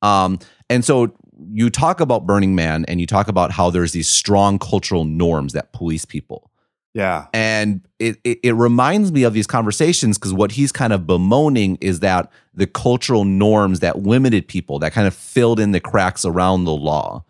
[0.00, 0.38] Um
[0.70, 1.14] and so
[1.50, 5.52] you talk about burning man and you talk about how there's these strong cultural norms
[5.52, 6.50] that police people
[6.94, 7.26] Yeah.
[7.32, 11.76] and it, it, it reminds me of these conversations because what he's kind of bemoaning
[11.80, 16.24] is that the cultural norms that limited people, that kind of filled in the cracks
[16.24, 17.24] around the law,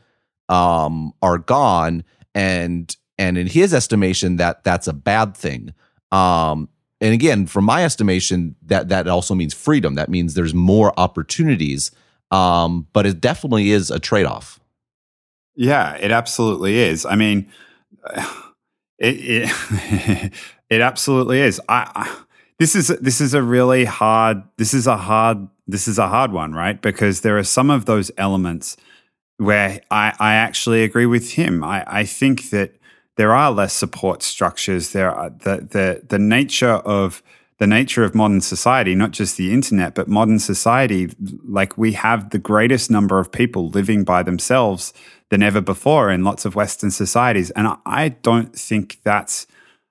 [0.48, 2.04] um, are gone.
[2.34, 5.72] And and in his estimation, that that's a bad thing.
[6.12, 6.68] Um,
[7.00, 9.94] and again, from my estimation, that that also means freedom.
[9.94, 11.90] That means there's more opportunities.
[12.34, 14.58] Um, but it definitely is a trade off.
[15.54, 17.06] Yeah, it absolutely is.
[17.06, 17.46] I mean,
[18.98, 20.32] it it,
[20.70, 21.60] it absolutely is.
[21.68, 22.16] I, I
[22.58, 24.42] this is this is a really hard.
[24.56, 25.48] This is a hard.
[25.66, 26.80] This is a hard one, right?
[26.80, 28.76] Because there are some of those elements
[29.38, 31.64] where I, I actually agree with him.
[31.64, 32.76] I, I think that
[33.16, 34.92] there are less support structures.
[34.92, 37.22] There are the the the nature of
[37.58, 41.10] the nature of modern society, not just the internet, but modern society,
[41.46, 44.92] like we have the greatest number of people living by themselves
[45.30, 47.50] than ever before in lots of Western societies.
[47.50, 49.46] And I, don't think that's,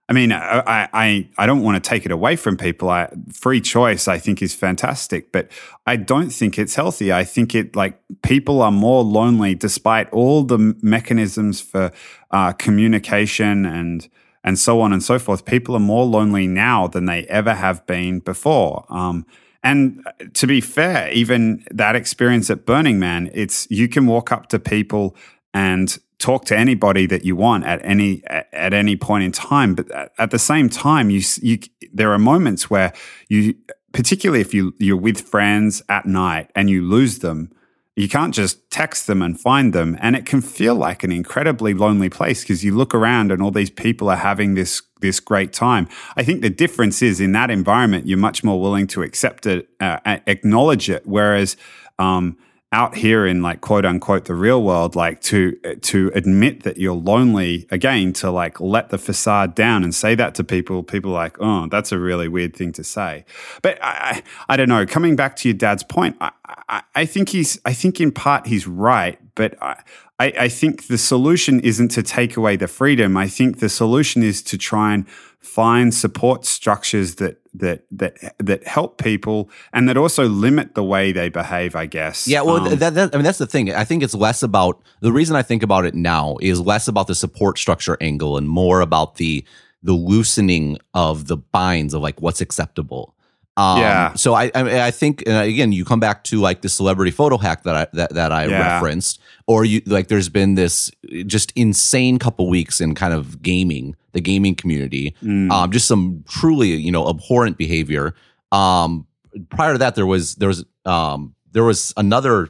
[0.10, 2.90] I mean, I, I, I don't want to take it away from people.
[2.90, 5.50] I, free choice, I think, is fantastic, but
[5.86, 7.14] I don't think it's healthy.
[7.14, 11.92] I think it, like, people are more lonely despite all the mechanisms for
[12.32, 14.10] uh, communication and,
[14.44, 15.46] and so on and so forth.
[15.46, 18.86] People are more lonely now than they ever have been before.
[18.90, 19.26] Um,
[19.64, 24.48] and to be fair, even that experience at Burning Man, it's you can walk up
[24.50, 25.16] to people
[25.54, 29.76] and talk to anybody that you want at any at any point in time.
[29.76, 31.60] But at the same time, you you
[31.94, 32.92] there are moments where
[33.30, 33.56] you,
[33.94, 37.50] particularly if you you're with friends at night and you lose them,
[37.96, 39.98] you can't just text them and find them.
[40.02, 43.52] And it can feel like an incredibly lonely place because you look around and all
[43.52, 45.88] these people are having this this great time.
[46.16, 49.68] I think the difference is in that environment, you're much more willing to accept it,
[49.82, 51.06] uh, acknowledge it.
[51.06, 51.58] Whereas
[52.00, 52.38] um,
[52.74, 56.96] out here in like quote unquote the real world, like to to admit that you're
[56.96, 61.38] lonely again, to like let the facade down and say that to people, people like,
[61.40, 63.24] oh, that's a really weird thing to say.
[63.62, 64.86] But I, I, I don't know.
[64.86, 66.32] Coming back to your dad's point, I,
[66.68, 69.78] I, I think he's, I think in part he's right, but I,
[70.20, 73.18] I think the solution isn't to take away the freedom.
[73.18, 75.08] I think the solution is to try and
[75.40, 81.12] find support structures that that that that help people and that also limit the way
[81.12, 81.76] they behave.
[81.76, 82.28] I guess.
[82.28, 83.74] Yeah, well, Um, that, that, I mean, that's the thing.
[83.74, 87.08] I think it's less about the reason I think about it now is less about
[87.08, 89.46] the support structure angle and more about the
[89.82, 93.13] the loosening of the binds of like what's acceptable.
[93.56, 94.14] Um, Yeah.
[94.16, 97.38] So I, I, I think, and again, you come back to like the celebrity photo
[97.38, 98.74] hack that I that, that I Yeah.
[98.76, 100.90] referenced, or you like, there's been this
[101.28, 105.52] just insane couple weeks in kind of gaming, the gaming community, Mm.
[105.52, 108.16] um, just some truly you know abhorrent behavior.
[108.52, 109.06] Um,
[109.50, 112.50] prior to that, there was there was um, there was another,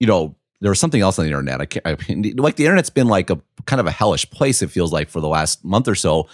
[0.00, 1.60] you know, there was something else on the internet.
[1.60, 1.96] I can't I,
[2.40, 4.62] like the internet's been like a kind of a hellish place.
[4.62, 6.28] It feels like for the last month or so,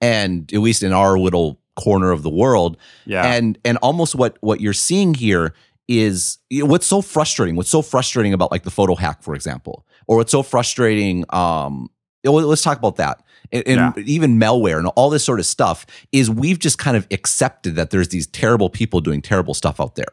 [0.00, 3.32] and at least in our little corner of the world, yeah.
[3.34, 5.54] and and almost what what you're seeing here
[5.88, 10.18] is what's so frustrating what's so frustrating about like the photo hack for example or
[10.18, 11.88] what's so frustrating um
[12.24, 14.02] let's talk about that and, and Yeah.
[14.04, 17.88] even malware and all this sort of stuff is we've just kind of accepted that
[17.88, 20.12] there's these terrible people doing terrible stuff out there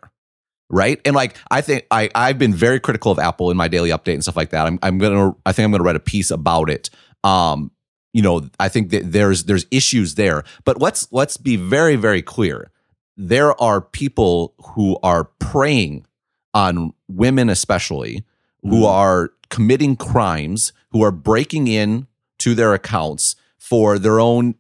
[0.70, 3.90] right and like i think i i've been very critical of apple in my daily
[3.90, 6.32] update and stuff like that i'm, I'm gonna i think i'm gonna write a piece
[6.32, 6.90] about it
[7.26, 7.70] um
[8.16, 12.22] you know i think that there's there's issues there but let's let's be very very
[12.22, 12.72] clear
[13.18, 16.06] there are people who are preying
[16.54, 18.24] on women especially
[18.64, 18.90] who Mhm.
[19.04, 22.08] are committing crimes who are breaking in
[22.40, 24.56] to their accounts for their own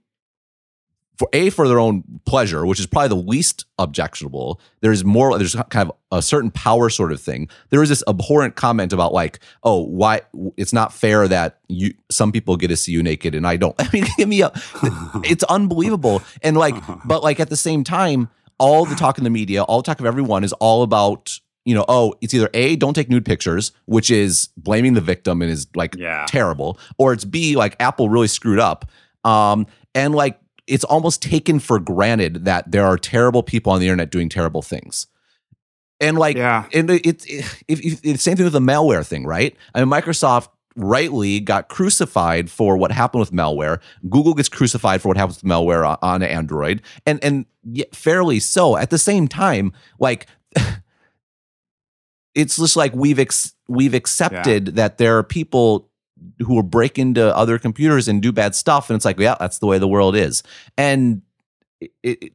[1.17, 4.59] for a for their own pleasure which is probably the least objectionable.
[4.81, 7.47] There's more there's kind of a certain power sort of thing.
[7.69, 10.21] There is this abhorrent comment about like oh why
[10.57, 13.75] it's not fair that you some people get to see you naked and i don't.
[13.79, 14.51] I mean give me a
[15.23, 16.21] it's unbelievable.
[16.41, 16.75] And like
[17.05, 19.99] but like at the same time all the talk in the media all the talk
[19.99, 23.71] of everyone is all about you know oh it's either a don't take nude pictures
[23.85, 26.25] which is blaming the victim and is like Yeah.
[26.27, 28.89] terrible or it's b like apple really screwed up.
[29.23, 33.87] Um and like it's almost taken for granted that there are terrible people on the
[33.87, 35.07] internet doing terrible things.
[35.99, 36.65] And like Yeah.
[36.73, 39.55] and it, it, if, if, it's same thing with the malware thing right?
[39.73, 43.79] I mean microsoft rightly got crucified for what happened with malware.
[44.09, 46.81] Google gets crucified for what happens with malware on, on android.
[47.05, 47.45] And and
[47.93, 48.75] fairly so.
[48.75, 50.27] At the same time like
[52.35, 55.89] it's just like we've ex- we've accepted that there are people
[56.39, 59.59] who will break into other computers and do bad stuff and it's like yeah that's
[59.59, 60.43] the way the world is.
[60.77, 61.21] And
[61.81, 62.33] it, it,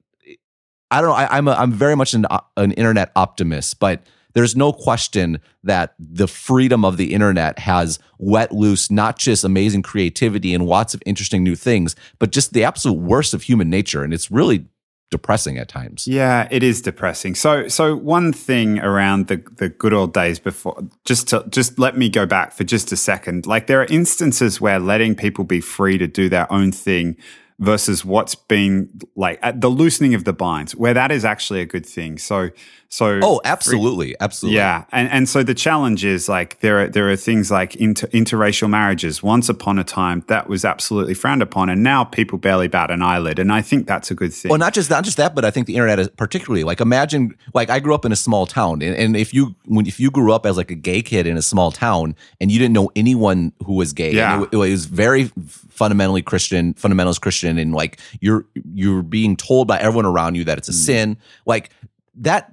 [0.90, 2.26] i don't know I, i'm a, i'm very much an,
[2.56, 8.52] an internet optimist but there's no question that the freedom of the internet has let
[8.52, 12.98] loose not just amazing creativity and lots of interesting new things but just the absolute
[12.98, 14.66] worst of human nature and it's really
[15.10, 17.34] depressing at times Yeah, it is depressing.
[17.34, 21.96] So, so one thing around the the good old days before, just to just let
[21.96, 23.46] me go back for just a second.
[23.46, 27.16] Like there are instances where letting people be free to do their own thing
[27.58, 31.86] versus what's been like the loosening of the binds, where that is actually a good
[31.86, 32.18] thing.
[32.18, 32.50] So,
[32.92, 37.08] so oh absolutely absolutely yeah, and and so the challenge is like there are there
[37.08, 39.22] are things like inter, interracial marriages.
[39.22, 43.00] Once upon a time, that was absolutely frowned upon, and now people barely bat an
[43.00, 43.38] eyelid.
[43.38, 44.48] And I think that's a good thing.
[44.48, 47.36] Well, not just not just that, but I think the internet is particularly like imagine
[47.54, 50.10] like I grew up in a small town, and, and if you when if you
[50.10, 52.90] grew up as like a gay kid in a small town and you didn't know
[52.96, 54.42] anyone who was gay, and Yeah.
[54.42, 55.26] it, it was very
[55.70, 60.58] fundamentally Christian, fundamentalist Christian, and like you're you're being told by everyone around you that
[60.58, 60.86] it's a mm.
[60.86, 61.70] sin, like
[62.16, 62.52] that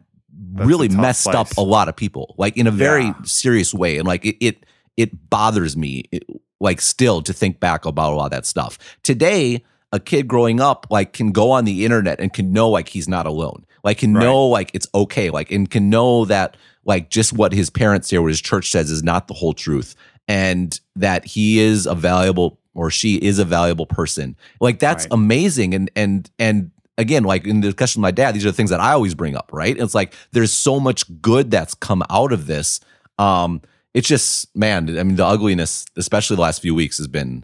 [0.56, 3.14] really messed up a lot of people, like in a very Yeah.
[3.24, 6.24] serious way, and like it it, it bothers me, it,
[6.60, 10.60] like still to think back about a lot of that stuff today a kid growing
[10.60, 14.00] up like can go on the internet and can know like he's not alone like
[14.00, 14.24] can Right.
[14.24, 18.18] know like it's okay like and can know that like just what his parents say
[18.18, 19.96] or his church says is not the whole truth
[20.28, 25.14] and that he is a valuable or she is a valuable person like that's Right.
[25.14, 28.58] amazing and and and again like in the discussion with my dad these are the
[28.58, 32.04] things that i always bring up right it's like there's so much good that's come
[32.10, 32.80] out of this
[33.18, 33.62] um
[33.94, 37.44] it's just man i mean the ugliness especially the last few weeks has been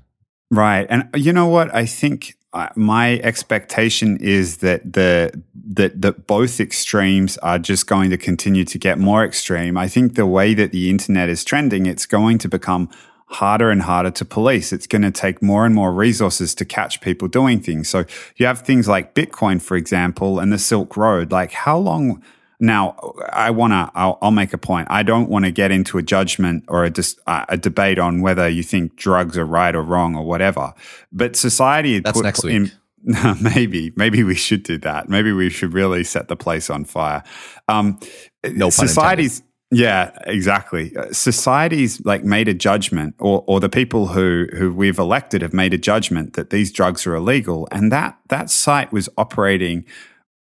[0.53, 0.85] Right.
[0.87, 1.73] And you know what?
[1.73, 5.31] I think uh, my expectation is that the
[5.69, 9.79] that that both extremes are just going to continue to get more extreme.
[9.79, 12.91] I think the way that the internet is trending, it's going to become
[13.27, 14.71] harder and harder to police.
[14.71, 17.89] It's going to take more and more resources to catch people doing things.
[17.89, 18.05] So
[18.35, 21.31] you have things like Bitcoin, for example, and the Silk Road.
[21.31, 22.21] Like how long
[22.63, 22.95] now,
[23.33, 23.91] I want to.
[23.93, 24.87] I'll, I'll make a point.
[24.89, 28.21] I don't want to get into a judgment or a dis, uh, a debate on
[28.21, 30.73] whether you think drugs are right or wrong or whatever.
[31.11, 32.63] But society That's put next in.
[32.63, 32.71] week.
[33.41, 35.09] maybe, maybe we should do that.
[35.09, 37.21] Maybe we should really set the place on fire.
[37.67, 37.99] Um,
[38.45, 39.43] No pun societies.
[39.73, 40.95] Yeah, exactly.
[40.95, 45.53] Uh, Societies like made a judgment, or or the people who who we've elected have
[45.53, 49.85] made a judgment that these drugs are illegal, and that that site was operating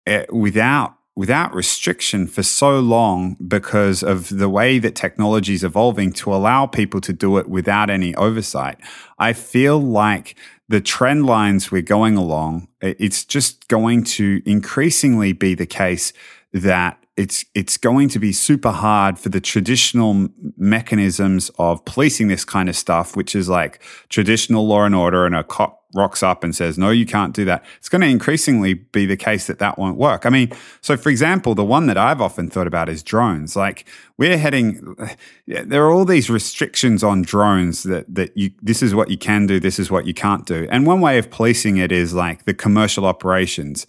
[0.07, 6.13] uh, without without restriction for so long because of the way that technology is evolving
[6.13, 8.79] to allow people to do it without any oversight.
[9.19, 10.35] I feel like
[10.69, 16.13] the trend lines we're going along, it's just going to increasingly be the case
[16.53, 22.47] that it's it's going to be super hard for the traditional mechanisms of policing this
[22.47, 26.43] kind of stuff, which is like traditional law and order, and a cop rocks up
[26.43, 29.59] and says, "No, you can't do that." It's going to increasingly be the case that
[29.59, 30.25] that won't work.
[30.25, 30.51] I mean,
[30.81, 33.55] so for example, the one that I've often thought about is drones.
[33.55, 33.85] Like
[34.17, 34.97] we're heading,
[35.47, 39.47] there are all these restrictions on drones that that you this is what you can
[39.47, 42.47] do, this is what you can't do, and one way of policing it is like
[42.47, 43.87] the commercial operations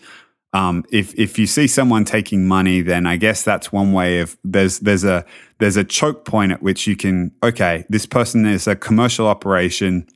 [0.53, 4.37] um, if if you see someone taking money, then I guess that's one way of
[4.43, 5.25] there's there's a
[5.59, 10.07] there's a choke point at which you can okay, this person is a commercial operation.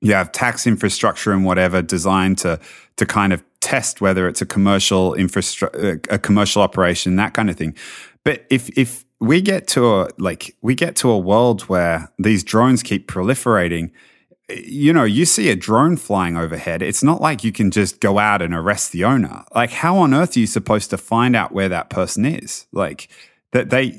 [0.00, 2.58] You have tax infrastructure and whatever designed to
[2.96, 7.56] to kind of test whether it's a commercial infrastructure, a commercial operation, that kind of
[7.56, 7.76] thing.
[8.24, 12.42] But if if we get to a like we get to a world where these
[12.42, 13.90] drones keep proliferating,
[14.56, 16.82] you know, you see a drone flying overhead.
[16.82, 19.44] It's not like you can just go out and arrest the owner.
[19.54, 22.66] Like, how on earth are you supposed to find out where that person is?
[22.72, 23.08] Like,
[23.52, 23.94] that they,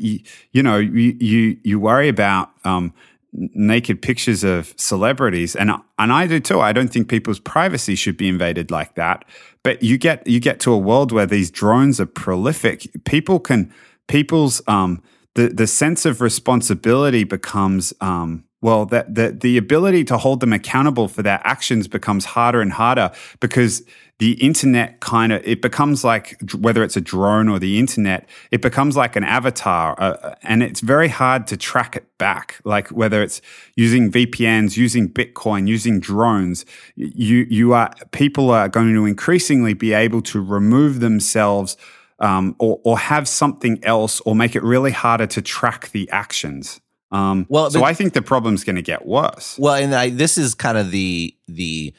[0.51, 2.93] you, know, you, you, you worry about, um,
[3.33, 6.59] naked pictures of celebrities and and I do too.
[6.59, 9.25] I don't think people's privacy should be invaded like that.
[9.63, 12.89] But you get you get to a world where these drones are prolific.
[13.05, 13.73] People can
[14.07, 15.01] people's um
[15.35, 20.53] the the sense of responsibility becomes um well, that the, the ability to hold them
[20.53, 23.83] accountable for their actions becomes harder and harder because
[24.19, 28.61] the internet kind of it becomes like whether it's a drone or the internet it
[28.61, 32.61] becomes like an avatar uh, uh and it's very hard to track it back.
[32.63, 33.41] Like whether it's
[33.75, 39.91] using vpns using bitcoin using drones you you are people are going to increasingly be
[39.91, 41.75] able to remove themselves
[42.19, 46.79] um, or, or have something else or make it really harder to track the actions
[47.11, 49.57] um, well, so I think the problem's going to get worse.
[49.59, 51.93] Well, and I, this is kind of the the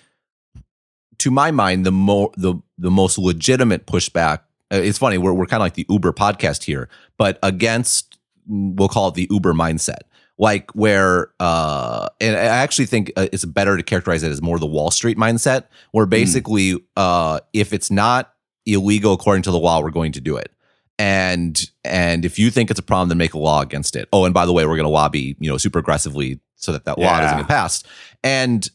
[1.19, 4.41] to my mind the more the the most legitimate pushback.
[4.73, 6.89] Uh, it's funny we're we're kind of like the Uber podcast here,
[7.19, 10.01] but against we'll call it the Uber mindset,
[10.39, 14.59] like where uh, and I actually think uh, it's better to characterize it as more
[14.59, 16.11] the Wall Street mindset, where hmm.
[16.11, 16.83] basically mm.
[16.97, 18.33] uh, if it's not
[18.65, 20.51] illegal according to the law, we're going to do it
[20.99, 24.09] and and if you think it's a problem then make a law against it.
[24.13, 26.85] Oh and by the way we're going to lobby you know super aggressively so that
[26.85, 27.87] that law doesn't get passed.
[28.23, 28.69] And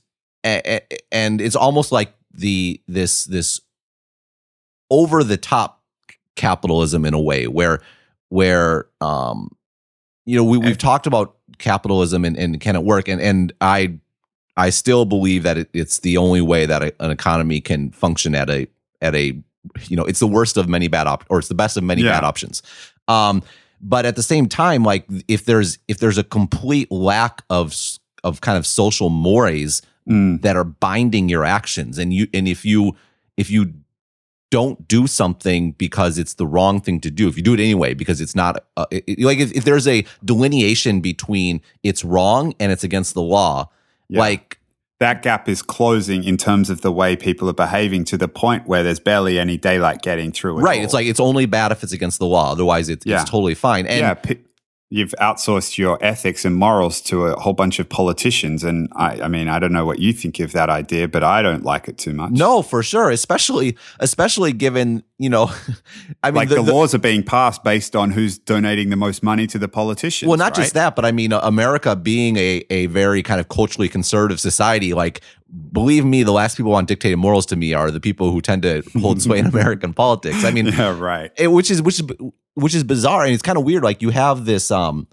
[0.43, 3.61] and it's almost like the this this
[4.89, 5.81] over the top
[6.35, 7.81] capitalism in a way where
[8.29, 9.49] where um
[10.25, 13.07] you know we, we've talked about capitalism and, and can it work?
[13.07, 13.97] And and i
[14.55, 18.35] i still believe that it, it's the only way that a, an economy can function
[18.35, 18.67] at a
[19.01, 19.41] at a
[19.83, 22.01] you know it's the worst of many bad op or it's the best of many
[22.01, 22.11] yeah.
[22.11, 22.61] bad options
[23.07, 23.41] um
[23.81, 27.75] but at the same time like if there's if there's a complete lack of
[28.23, 30.41] of kind of social mores mm.
[30.41, 32.95] that are binding your actions and you and if you
[33.37, 33.73] if you
[34.49, 37.93] don't do something because it's the wrong thing to do if you do it anyway
[37.93, 42.71] because it's not uh, it, like if, if, there's a delineation between it's wrong and
[42.71, 43.69] it's against the law
[44.07, 44.19] yeah.
[44.19, 44.57] like
[44.99, 48.67] that gap is closing in terms of the way people are behaving to the point
[48.67, 50.59] where there's barely any daylight getting through.
[50.59, 50.63] it.
[50.63, 50.79] right.
[50.79, 50.83] All.
[50.85, 52.51] It's like it's only bad if it's against the law.
[52.51, 53.21] Otherwise, it's, yeah.
[53.21, 53.85] it's totally fine.
[53.85, 54.39] And yeah, p-
[54.89, 58.63] you've outsourced your ethics and morals to a whole bunch of politicians.
[58.63, 61.41] And I, I mean, I don't know what you think of that idea, but I
[61.41, 62.31] don't like it too much.
[62.31, 63.09] No, for sure.
[63.09, 65.51] Especially, especially given, you know,
[66.23, 69.23] I mean, like the, the, laws are being passed based on who's donating the most
[69.23, 70.29] money to the politicians.
[70.29, 70.63] Well, not right?
[70.63, 74.39] just that, but I mean, uh, America being a, a very kind of culturally conservative
[74.39, 75.19] society, like,
[75.73, 78.61] believe me, the last people on dictating morals to me are the people who tend
[78.61, 80.45] to hold sway in American politics.
[80.45, 81.31] I mean, yeah, right.
[81.35, 82.07] It, which is, which is,
[82.57, 83.83] which is bizarre and it's kind of weird.
[83.83, 85.07] Like you have this, um,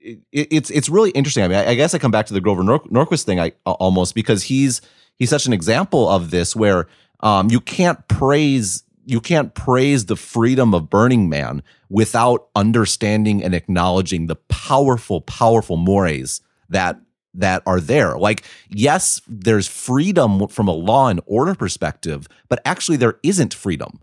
[0.00, 1.44] it, it's it's really interesting.
[1.44, 3.52] I mean, I, I, guess I come back to the Grover Nor- Norquist thing, I
[3.66, 4.80] almost because he's
[5.16, 6.88] he's such an example of this where
[7.20, 13.54] um, you can't praise you can't praise the freedom of Burning Man without understanding and
[13.54, 16.98] acknowledging the powerful, powerful mores that
[17.34, 18.16] that are there.
[18.16, 24.00] Like, yes, there's freedom from a law and order perspective, but actually there isn't freedom.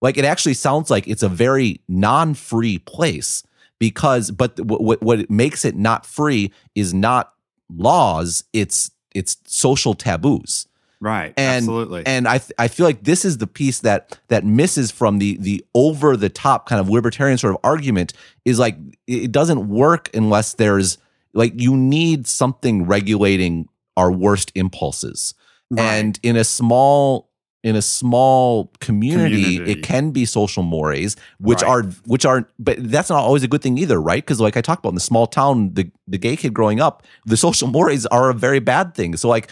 [0.00, 3.42] Like it actually sounds like it's a very non-free place
[3.78, 7.34] because but what what makes it not free is not
[7.68, 10.66] laws, it's it's social taboos.
[11.02, 11.32] Right.
[11.38, 12.02] And, absolutely.
[12.04, 15.38] And I th- I feel like this is the piece that that misses from the
[15.38, 18.12] the over the top kind of libertarian sort of argument
[18.44, 18.76] is like
[19.06, 20.98] it doesn't work unless there's
[21.32, 25.34] like you need something regulating our worst impulses.
[25.70, 25.82] Right.
[25.84, 27.29] And in a small
[27.62, 29.72] in a small community, Community.
[29.72, 31.68] it can be social mores, which Right.
[31.68, 34.22] are which are, but that's not always a good thing either, right?
[34.24, 37.04] Because like I talked about in the small town, the the gay kid growing up,
[37.26, 39.14] the social mores are a very bad thing.
[39.16, 39.50] So like,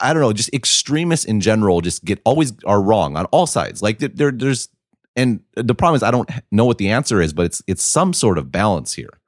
[0.00, 3.82] I don't know, just extremists in general just get always are wrong on all sides.
[3.82, 4.68] Like there, there there's,
[5.14, 8.14] and the problem is I don't know what the answer is, but it's it's some
[8.14, 9.18] sort of balance here.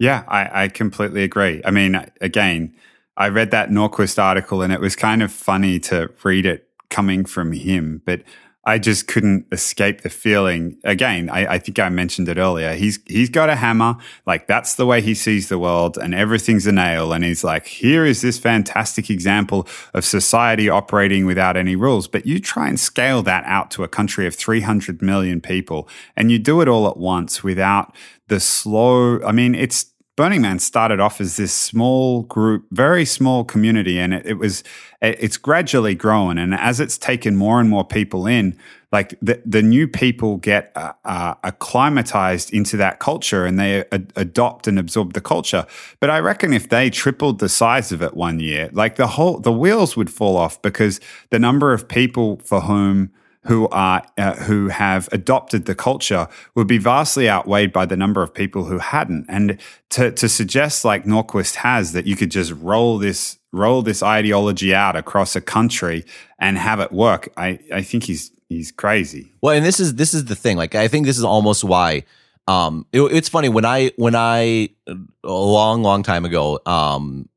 [0.00, 1.62] Yeah, I, I completely agree.
[1.64, 2.74] I mean, again,
[3.16, 7.24] I read that Norquist article and it was kind of funny to read it coming
[7.24, 8.22] from him, but
[8.66, 10.78] I just couldn't escape the feeling.
[10.84, 12.74] Again, I, I think I mentioned it earlier.
[12.74, 16.66] He's he's got a hammer, like that's the way he sees the world, and everything's
[16.66, 17.12] a nail.
[17.12, 22.08] And he's like, here is this fantastic example of society operating without any rules.
[22.08, 26.32] But you try and scale that out to a country of 300 million people, and
[26.32, 27.94] you do it all at once without
[28.28, 29.20] the slow.
[29.22, 34.14] I mean, it's Burning Man started off as this small group, very small community, and
[34.14, 34.62] it, it was
[35.02, 36.38] it- it's gradually grown.
[36.38, 38.56] And as it's taken more and more people in,
[38.92, 44.02] like the the new people get uh, uh, acclimatized into that culture and they a-
[44.14, 45.66] adopt and absorb the culture.
[45.98, 49.40] But I reckon if they tripled the size of it one year, like the whole
[49.40, 51.00] the wheels would fall off because
[51.30, 53.10] the number of people for whom
[53.46, 58.22] who are uh, who have adopted the culture would be vastly outweighed by the number
[58.22, 59.26] of people who hadn't.
[59.28, 59.58] And
[59.90, 64.74] to to suggest like Norquist has that you could just roll this roll this ideology
[64.74, 66.04] out across a country
[66.38, 69.32] and have it work, I I think he's he's crazy.
[69.42, 70.56] Well, and this is this is the thing.
[70.56, 72.04] Like, I think this is almost why.
[72.46, 77.28] Um, it- it's funny when I when I a long long time ago, um,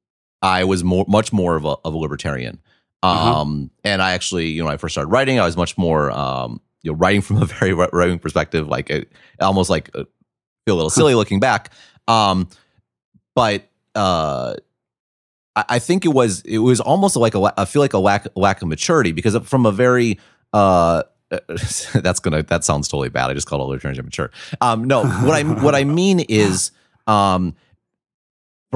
[0.42, 2.60] I was more much more of a of a libertarian.
[3.08, 3.90] Um, Uh-huh.
[3.92, 6.60] and I actually, you know, when I first started writing, I was much more, um,
[6.84, 10.04] you know, writing from a very right wing perspective, like it, almost like uh,
[10.66, 11.72] feel a little silly looking back.
[12.08, 12.48] Um,
[13.36, 14.56] but uh,
[15.56, 18.28] I, I think it was it was almost like a I feel like a lack
[18.36, 20.20] lack of maturity because from a very
[20.54, 21.04] uh
[21.94, 23.30] that's gonna that sounds totally bad.
[23.30, 24.32] I just called a libertarian mature.
[24.62, 26.72] Um, no, what I what I mean is
[27.06, 27.54] um,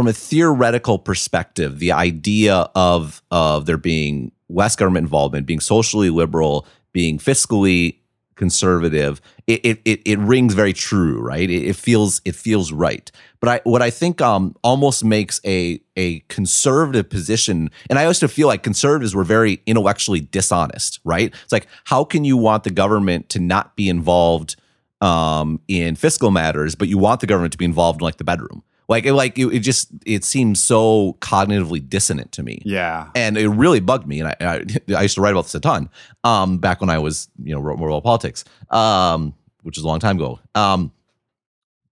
[0.02, 6.10] from a theoretical perspective, the idea of of there being less government involvement, being socially
[6.10, 7.98] liberal, being fiscally
[8.34, 11.48] conservative, it it it, rings very true, right?
[11.48, 13.12] It, it feels it feels right.
[13.40, 18.28] But I what I think um almost makes a a conservative position, and I also
[18.28, 21.32] feel like conservatives were very intellectually dishonest, right?
[21.44, 24.56] It's like how can you want the government to not be involved
[25.00, 28.24] um in fiscal matters, but you want the government to be involved in like the
[28.24, 28.64] bedroom?
[28.90, 33.10] Like it, like it, it just it seems so cognitively dissonant to me Yeah.
[33.16, 34.20] and it really bugged me.
[34.20, 34.66] And I, I,
[34.98, 35.90] I used to write about this a ton
[36.24, 39.88] um, back when I was, you know, wrote more about politics, um, which is a
[39.88, 40.40] long time ago.
[40.56, 40.92] Um,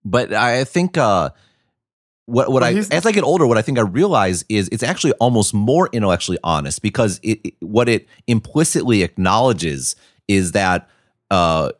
[0.03, 1.29] but I think uh,
[2.25, 4.83] what what Well, I as I get older, what I think I realize is it's
[4.83, 9.95] actually almost more intellectually honest because it, it- what it implicitly acknowledges
[10.27, 10.89] is that
[11.31, 11.71] uh,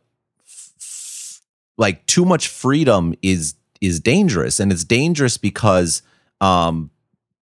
[0.45, 1.41] f- f-
[1.77, 6.01] like too much freedom is is dangerous, and it's dangerous because
[6.41, 6.91] um,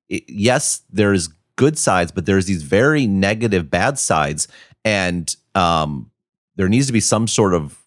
[0.09, 4.49] it, yes, there's good sides, but there's these very negative bad sides,
[4.85, 6.11] and um,
[6.57, 7.79] there needs to be some sort of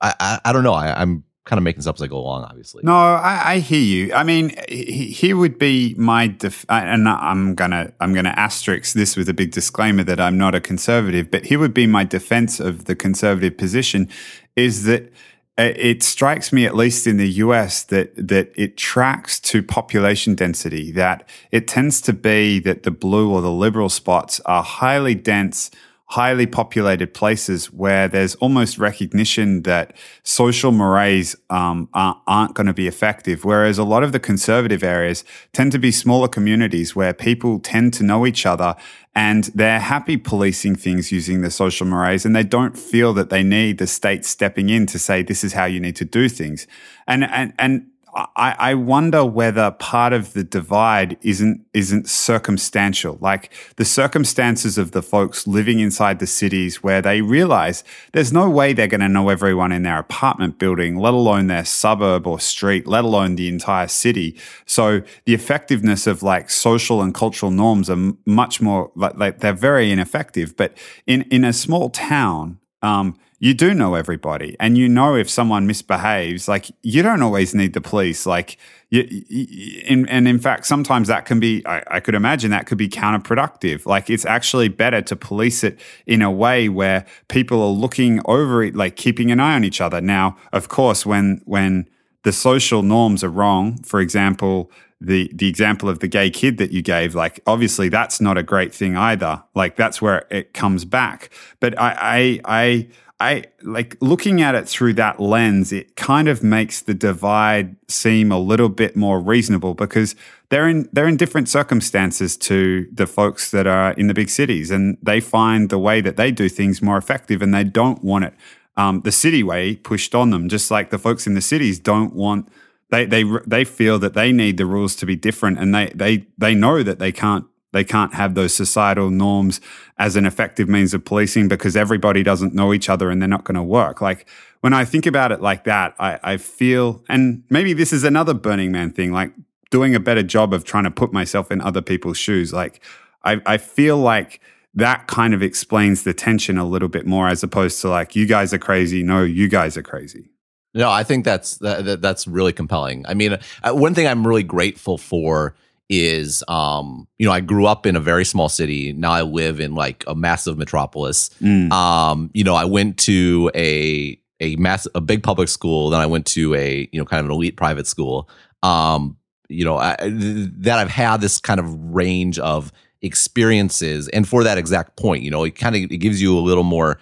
[0.00, 0.74] I I, I don't know.
[0.74, 2.82] I, I'm kind of making this up as I go along, obviously.
[2.84, 4.12] No, I, I hear you.
[4.12, 9.16] I mean, he, he would be my def- and I'm gonna I'm gonna asterisk this
[9.16, 12.60] with a big disclaimer that I'm not a conservative, but he would be my defense
[12.60, 14.08] of the conservative position
[14.56, 15.10] is that
[15.58, 20.92] it strikes me, at least in the US, that that it tracks to population density.
[20.92, 25.70] That it tends to be that the blue or the liberal spots are highly dense
[26.10, 32.86] highly populated places where there's almost recognition that social mores um, aren't, going to be
[32.86, 33.44] effective.
[33.44, 37.92] Whereas a lot of the conservative areas tend to be smaller communities where people tend
[37.94, 38.74] to know each other
[39.14, 43.42] and they're happy policing things using the social mores and they don't feel that they
[43.42, 46.66] need the state stepping in to say this is how you need to do things.
[47.06, 53.52] And and and I, I wonder whether part of the divide isn't isn't circumstantial, like
[53.76, 58.72] the circumstances of the folks living inside the cities where they realize there's no way
[58.72, 62.86] they're going to know everyone in their apartment building, let alone their suburb or street,
[62.86, 64.36] let alone the entire city.
[64.64, 69.52] So the effectiveness of like social and cultural norms are much more like, like they're
[69.52, 70.56] very ineffective.
[70.56, 75.30] But in in a small town, um, you do know everybody and you know if
[75.30, 78.58] someone misbehaves like you don't always need the police like
[78.90, 82.66] you, you, in, and in fact sometimes that can be I, I could imagine that
[82.66, 87.62] could be counterproductive like it's actually better to police it in a way where people
[87.62, 91.40] are looking over it like keeping an eye on each other now of course when
[91.44, 91.88] when
[92.24, 94.70] the social norms are wrong for example
[95.00, 98.42] the the example of the gay kid that you gave, like obviously that's not a
[98.42, 99.42] great thing either.
[99.54, 101.30] Like that's where it comes back.
[101.60, 102.88] But I I I
[103.20, 108.30] I like looking at it through that lens, it kind of makes the divide seem
[108.30, 110.14] a little bit more reasonable because
[110.50, 114.70] they're in they're in different circumstances to the folks that are in the big cities
[114.70, 118.24] and they find the way that they do things more effective and they don't want
[118.24, 118.34] it
[118.78, 122.14] um, the city way pushed on them, just like the folks in the cities don't
[122.14, 122.48] want
[122.90, 126.26] they they they feel that they need the rules to be different and they they
[126.38, 129.60] they know that they can't they can't have those societal norms
[129.98, 133.44] as an effective means of policing because everybody doesn't know each other and they're not
[133.44, 134.00] going to work.
[134.00, 134.26] Like
[134.60, 138.34] when I think about it like that, I, I feel, and maybe this is another
[138.34, 139.32] Burning Man thing, like
[139.70, 142.52] doing a better job of trying to put myself in other people's shoes.
[142.52, 142.82] Like
[143.22, 144.40] I, I feel like
[144.74, 148.26] that kind of explains the tension a little bit more as opposed to like, you
[148.26, 149.02] guys are crazy.
[149.02, 150.30] No, you guys are crazy.
[150.74, 153.04] No, I think that's that, that's really compelling.
[153.08, 155.56] I mean, uh, one thing I'm really grateful for
[155.88, 158.92] is um you know I grew up in a very small city.
[158.92, 161.30] Now I live in like a massive metropolis.
[161.40, 161.72] Mm.
[161.72, 166.06] um you know I went to a a mass a big public school then I
[166.06, 168.28] went to a you know kind of an elite private school.
[168.62, 169.16] Um
[169.48, 172.70] you know I, that I've had this kind of range of
[173.00, 176.40] experiences and for that exact point you know it kind of it gives you a
[176.40, 176.98] little more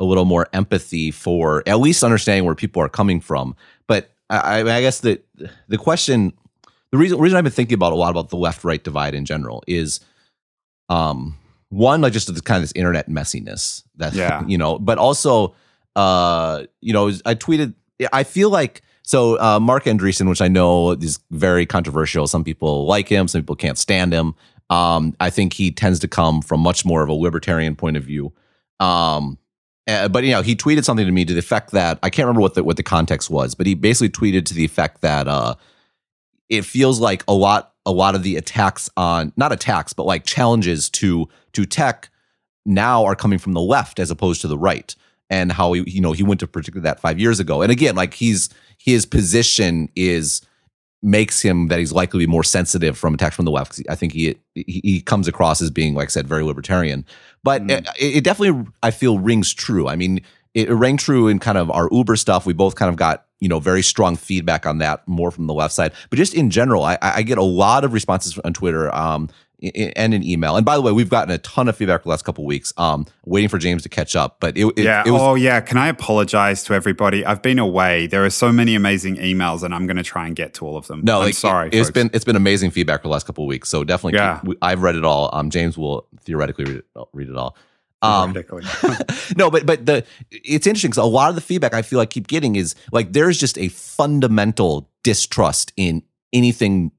[0.00, 3.54] a little more empathy for at least understanding where people are coming from.
[3.86, 5.26] But I, I guess that
[5.68, 6.32] the question
[6.92, 9.24] the reason reason I've been thinking about a lot about the left right divide in
[9.24, 10.00] general is
[10.88, 11.36] um
[11.68, 14.44] one like just the kind of this internet messiness that yeah.
[14.46, 15.54] you know but also
[15.96, 17.74] uh you know I tweeted
[18.12, 22.28] I feel like so uh, Marc Andreessen, which I know is very controversial.
[22.28, 24.36] Some people like him, some people can't stand him.
[24.70, 28.04] Um, I think he tends to come from much more of a libertarian point of
[28.04, 28.32] view.
[28.78, 29.36] Um,
[29.88, 32.26] uh, but you know, he tweeted something to me to the effect that I can't
[32.26, 35.26] remember what the what the context was, but he basically tweeted to the effect that
[35.26, 35.56] uh,
[36.50, 40.24] it feels like a lot a lot of the attacks on not attacks but like
[40.24, 42.10] challenges to to tech
[42.66, 44.94] now are coming from the left as opposed to the right
[45.30, 47.62] and how he you know he went to particularly that five years ago.
[47.62, 50.42] And again like he's his position is
[51.02, 53.94] makes him that he's likely to be more sensitive from attacks from the left i
[53.94, 57.06] think he, he, he comes across as being like i said very libertarian.
[57.42, 57.70] But mm.
[57.98, 59.88] it, it, definitely i feel rings true.
[59.88, 60.20] I mean
[60.52, 62.44] it rang true in kind of our uber stuff.
[62.44, 65.54] We both kind of got you know very strong feedback on that more from the
[65.54, 68.94] left side but just in general i, I get a lot of responses on twitter
[68.94, 69.28] um,
[69.62, 70.56] and an email.
[70.56, 72.72] And by the way, we've gotten a ton of feedback the last couple weeks.
[72.76, 75.02] Um, waiting for James to catch up, but it, it yeah.
[75.06, 75.60] It was, oh yeah.
[75.60, 77.24] Can I apologize to everybody?
[77.24, 78.06] I've been away.
[78.06, 80.76] There are so many amazing emails, and I'm going to try and get to all
[80.76, 81.02] of them.
[81.04, 81.68] No, I'm like, sorry.
[81.68, 83.68] It, has been it's been amazing feedback for the last couple of weeks.
[83.68, 84.40] So definitely, yeah.
[84.44, 85.30] Keep, I've read it all.
[85.32, 87.56] Um, James will theoretically read it, read it all.
[88.02, 88.32] Um,
[89.36, 92.10] no, but but the it's interesting because a lot of the feedback I feel like
[92.10, 96.92] keep getting is like there's just a fundamental distrust in anything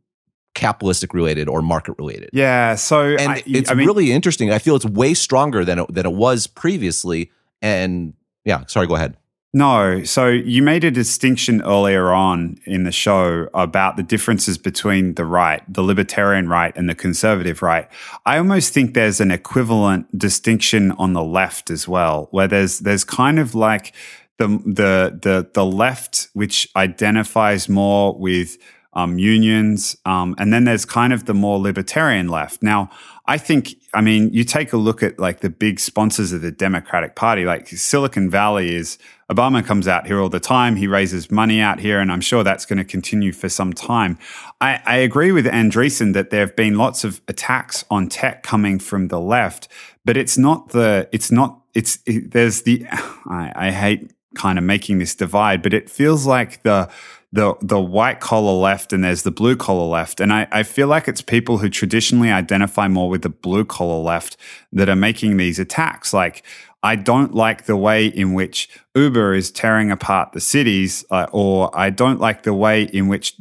[0.53, 2.29] capitalistic related or market related.
[2.33, 4.51] Yeah, so and I, it's I mean, really interesting.
[4.51, 7.31] I feel it's way stronger than it, than it was previously.
[7.61, 8.13] And
[8.45, 9.17] yeah, sorry, go ahead.
[9.53, 10.03] No.
[10.05, 15.25] So you made a distinction earlier on in the show about the differences between the
[15.25, 17.89] right, the libertarian right, and the conservative right.
[18.25, 23.03] I almost think there's an equivalent distinction on the left as well, where there's there's
[23.03, 23.93] kind of like
[24.37, 28.57] the the the the left which identifies more with
[28.93, 32.61] um, unions, um, and then there's kind of the more libertarian left.
[32.61, 32.89] Now,
[33.25, 36.51] I think, I mean, you take a look at like the big sponsors of the
[36.51, 38.97] Democratic Party, like Silicon Valley is
[39.31, 40.75] Obama comes out here all the time.
[40.75, 44.17] He raises money out here, and I'm sure that's going to continue for some time.
[44.59, 48.77] I, I agree with Andreessen that there have been lots of attacks on tech coming
[48.77, 49.69] from the left,
[50.03, 54.65] but it's not the, it's not, it's, it, there's the, I, I hate kind of
[54.65, 56.89] making this divide, but it feels like the,
[57.33, 60.19] the the white collar left and there's the blue collar left.
[60.19, 64.01] And I, I feel like it's people who traditionally identify more with the blue collar
[64.01, 64.35] left
[64.73, 66.13] that are making these attacks.
[66.13, 66.43] Like,
[66.83, 71.69] I don't like the way in which Uber is tearing apart the cities, uh, or
[71.77, 73.35] I don't like the way in which,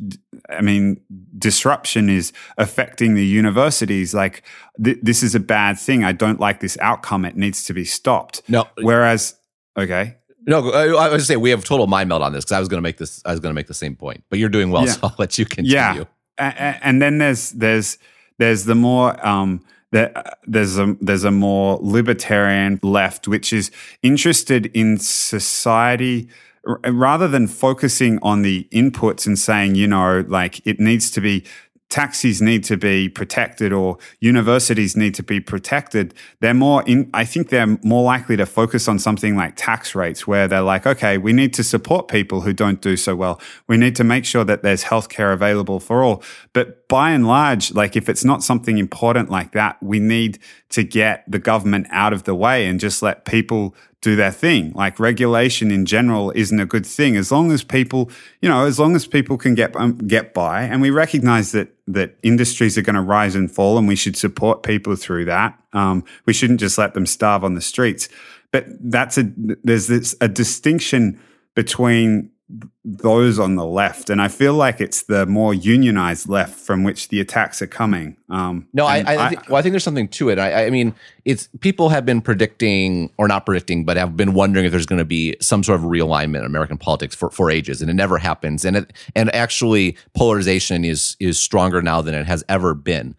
[0.50, 1.00] I mean,
[1.38, 4.12] disruption is affecting the universities.
[4.12, 4.42] Like,
[4.82, 6.04] th- this is a bad thing.
[6.04, 7.24] I don't like this outcome.
[7.24, 8.42] It needs to be stopped.
[8.46, 8.66] No.
[8.82, 9.36] Whereas,
[9.76, 10.16] okay.
[10.46, 12.78] No, I was say we have total mind melt on this because I was going
[12.78, 13.22] to make this.
[13.24, 14.92] I was going to make the same point, but you're doing well, yeah.
[14.92, 16.06] so I'll let you continue.
[16.38, 17.98] Yeah, and then there's there's
[18.38, 19.62] there's the more um,
[19.92, 23.70] there's a there's a more libertarian left which is
[24.02, 26.28] interested in society
[26.64, 31.44] rather than focusing on the inputs and saying you know like it needs to be
[31.90, 37.24] taxis need to be protected or universities need to be protected, they're more in, I
[37.24, 41.18] think they're more likely to focus on something like tax rates where they're like, okay,
[41.18, 43.40] we need to support people who don't do so well.
[43.66, 46.22] We need to make sure that there's healthcare available for all.
[46.52, 50.82] But by and large, like if it's not something important like that, we need to
[50.82, 54.72] get the government out of the way and just let people do their thing.
[54.74, 58.10] Like regulation in general isn't a good thing as long as people,
[58.42, 61.68] you know, as long as people can get um, get by, and we recognize that
[61.86, 65.56] that industries are going to rise and fall, and we should support people through that.
[65.72, 68.08] Um, we shouldn't just let them starve on the streets.
[68.50, 69.30] But that's a
[69.62, 71.20] there's this a distinction
[71.54, 72.30] between
[72.84, 77.08] those on the left, and I feel like it's the more unionized left from which
[77.08, 78.16] the attacks are coming.
[78.28, 80.38] Um, no, I, I, I, think, well, I think there's something to it.
[80.38, 80.94] I, I, mean,
[81.24, 84.98] it's people have been predicting, or not predicting, but have been wondering if there's going
[84.98, 88.18] to be some sort of realignment in American politics for, for ages, and it never
[88.18, 88.64] happens.
[88.64, 93.14] And it, and actually, polarization is is stronger now than it has ever been.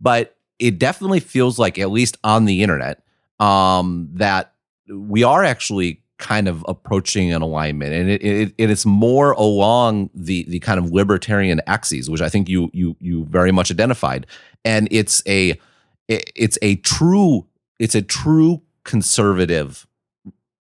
[0.00, 3.02] But it definitely feels like, at least on the internet,
[3.40, 4.52] um, that
[4.88, 7.92] we are actually kind of approaching an alignment.
[7.92, 12.28] And it, it, it is more along the the kind of libertarian axes which i
[12.28, 14.26] think you you you very much identified.
[14.64, 15.60] And it's a
[16.08, 17.46] it, it's a true
[17.78, 19.86] it's a true conservative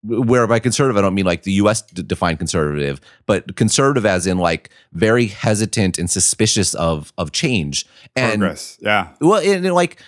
[0.05, 4.37] where by conservative i don't mean like the us defined conservative but conservative as in
[4.37, 7.85] like very hesitant and suspicious of of change.
[8.15, 8.77] And Progress.
[8.81, 9.09] yeah.
[9.21, 10.01] Well and, and like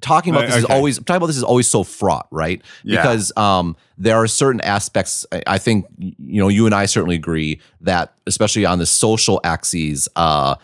[0.00, 0.58] talking about this okay.
[0.58, 2.62] is always talking about this is always so fraught, right?
[2.84, 3.00] Yeah.
[3.00, 5.26] Because um, there are certain aspects.
[5.46, 10.08] I think you know you and I certainly agree that, especially on the social axes,
[10.16, 10.56] uh,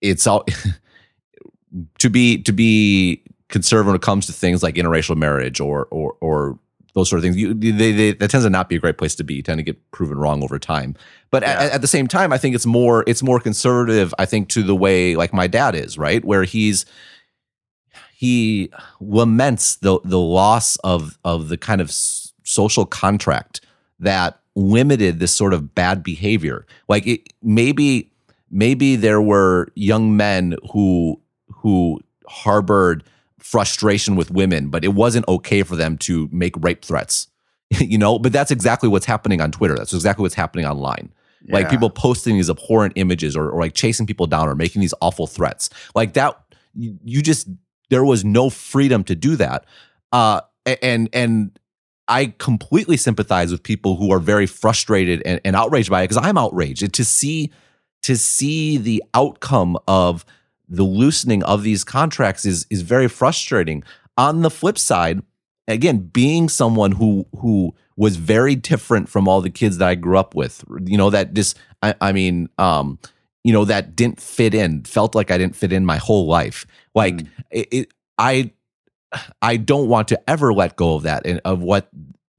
[0.00, 0.44] it's all
[1.98, 6.16] to be to be conservative when it comes to things like interracial marriage or or
[6.20, 6.58] or
[6.98, 7.36] those sort of things.
[7.36, 9.34] You, they, they, that tends to not be a great place to be.
[9.34, 10.94] You tend to get proven wrong over time.
[11.30, 11.52] But yeah.
[11.52, 14.12] at, at, the same time, I think it's more it's more conservative.
[14.18, 16.84] I think to the way like my dad is right, where he's
[18.14, 18.70] he
[19.00, 23.60] laments the the loss of of the kind of social contract
[24.00, 26.66] that limited this sort of bad behavior.
[26.88, 28.10] Like it, maybe
[28.50, 33.04] maybe there were young men who who harbored
[33.50, 37.28] frustration with women, but it wasn't okay for them to make rape threats.
[37.70, 39.74] you know, but that's exactly what's happening on Twitter.
[39.74, 41.12] That's exactly what's happening online.
[41.44, 41.54] Yeah.
[41.54, 44.94] Like people posting these abhorrent images or, or like chasing people down or making these
[45.00, 45.70] awful threats.
[45.94, 46.38] Like that,
[46.74, 47.48] you, just,
[47.90, 49.64] there was no freedom to do that.
[50.12, 50.42] Uh,
[50.82, 51.58] and, and,
[52.10, 56.16] I completely sympathize with people who are very frustrated and, and outraged by it because
[56.16, 57.52] I'm outraged to see
[58.04, 60.24] to see the outcome of
[60.68, 63.82] the loosening of these contracts is is very frustrating.
[64.16, 65.22] On the flip side,
[65.66, 70.18] again, being someone who who was very different from all the kids that I grew
[70.18, 72.98] up with, you know, that just I, I mean, um,
[73.44, 76.66] you know, that didn't fit in, felt like I didn't fit in my whole life.
[76.94, 77.28] Like mm.
[77.50, 77.88] it, it,
[78.18, 78.52] I
[79.40, 81.88] I don't want to ever let go of that and of what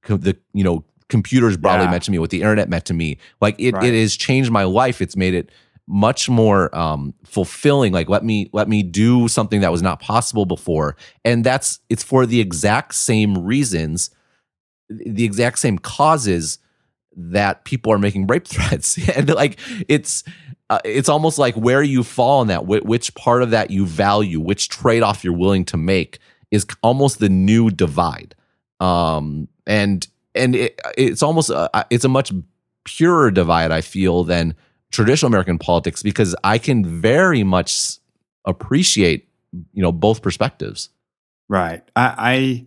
[0.06, 1.92] the you know computers broadly yeah.
[1.92, 3.18] meant to me, what the internet meant to me.
[3.42, 3.84] Like it, right.
[3.84, 5.02] it has changed my life.
[5.02, 5.52] It's made it
[5.92, 10.46] much more um, fulfilling like let me let me do something that was not possible
[10.46, 10.96] before.
[11.26, 14.12] And that's it's for the exact same reasons
[14.88, 16.60] the exact same causes
[17.16, 19.00] that people are making rape threats.
[19.16, 20.24] And like it's
[20.70, 24.40] uh, it's almost like where you fall in that which part of that you value
[24.40, 26.20] which trade-off you're willing to make
[26.52, 28.36] is almost the new divide.
[28.80, 32.32] Um and and it, it's almost a, it's a much
[32.86, 34.56] purer divide i feel than
[34.92, 37.98] traditional American politics because I can very much
[38.46, 39.28] appreciate
[39.74, 40.90] you know both perspectives.
[41.48, 41.84] Right.
[41.96, 42.66] I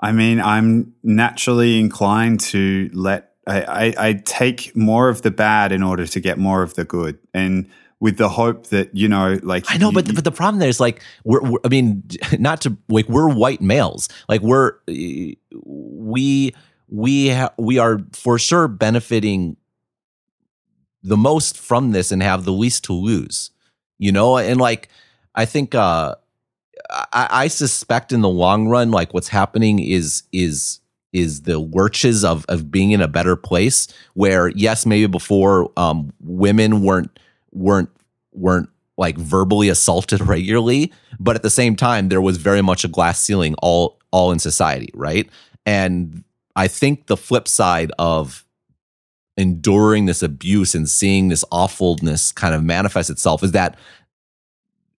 [0.00, 5.30] I, I mean I'm naturally inclined to let I, I, I take more of the
[5.30, 9.08] bad in order to get more of the good and with the hope that you
[9.08, 11.68] know like i know you, but but the problem there is like we're, we're, i
[11.68, 12.02] mean
[12.38, 14.72] not to like we're white males like we're
[15.64, 16.52] we
[16.88, 19.56] we ha- we are for sure benefiting
[21.02, 23.50] the most from this and have the least to lose
[24.02, 24.36] you know?
[24.36, 24.88] And like
[25.34, 26.14] i think uh
[26.90, 30.80] I, I suspect in the long run like what's happening is is
[31.12, 36.12] is the lurches of of being in a better place where yes maybe before um
[36.20, 37.18] women weren't
[37.52, 37.88] weren't
[38.32, 42.88] weren't like verbally assaulted regularly but at the same time there was very much a
[42.88, 45.30] glass ceiling all all in society right?
[45.64, 46.24] And
[46.56, 48.44] i think the flip side of
[49.36, 53.78] enduring this abuse and seeing this awfulness kind of manifest itself is that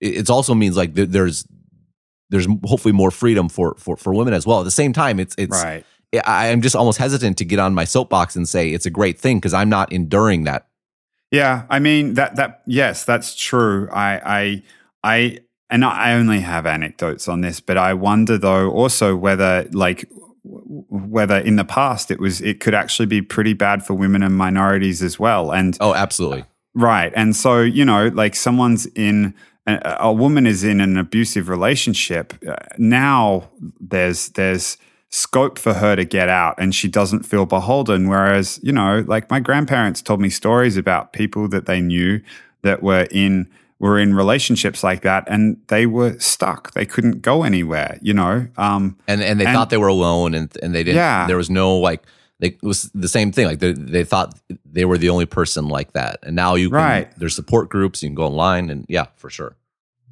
[0.00, 1.46] it also means like there's
[2.30, 4.60] there's hopefully more freedom for for for women as well.
[4.60, 5.84] At the same time, it's it's right.
[6.24, 9.38] I'm just almost hesitant to get on my soapbox and say it's a great thing
[9.38, 10.66] because I'm not enduring that.
[11.30, 13.88] Yeah, I mean that that yes, that's true.
[13.92, 14.62] I I
[15.04, 15.38] I
[15.70, 20.10] and I only have anecdotes on this, but I wonder though also whether like
[20.44, 24.36] whether in the past it was it could actually be pretty bad for women and
[24.36, 27.12] minorities as well and oh absolutely Right.
[27.14, 29.34] And so, you know, like someone's in
[29.66, 32.34] a, a woman is in an abusive relationship.
[32.46, 34.78] Uh, now there's there's
[35.10, 39.30] scope for her to get out and she doesn't feel beholden whereas, you know, like
[39.30, 42.18] my grandparents told me stories about people that they knew
[42.62, 43.46] that were in
[43.82, 46.72] were in relationships like that and they were stuck.
[46.72, 48.46] They couldn't go anywhere, you know.
[48.56, 51.26] Um, and and they and, thought they were alone and and they didn't yeah.
[51.26, 52.04] there was no like
[52.38, 53.46] they, it was the same thing.
[53.46, 56.76] Like they, they thought they were the only person like that, and now you can.
[56.76, 57.18] Right.
[57.18, 58.02] There's support groups.
[58.02, 59.56] You can go online, and yeah, for sure.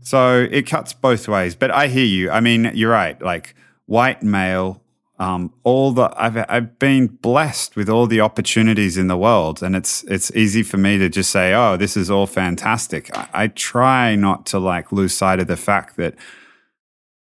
[0.00, 2.30] So it cuts both ways, but I hear you.
[2.30, 3.20] I mean, you're right.
[3.22, 3.54] Like
[3.86, 4.79] white male,
[5.20, 9.76] um, all the I've I've been blessed with all the opportunities in the world, and
[9.76, 13.46] it's it's easy for me to just say, "Oh, this is all fantastic." I, I
[13.48, 16.14] try not to like lose sight of the fact that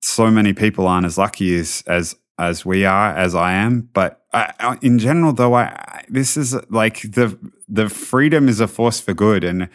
[0.03, 3.89] so many people aren't as lucky as as as we are, as I am.
[3.93, 7.39] But I, in general, though, I, this is like the
[7.69, 9.69] the freedom is a force for good, and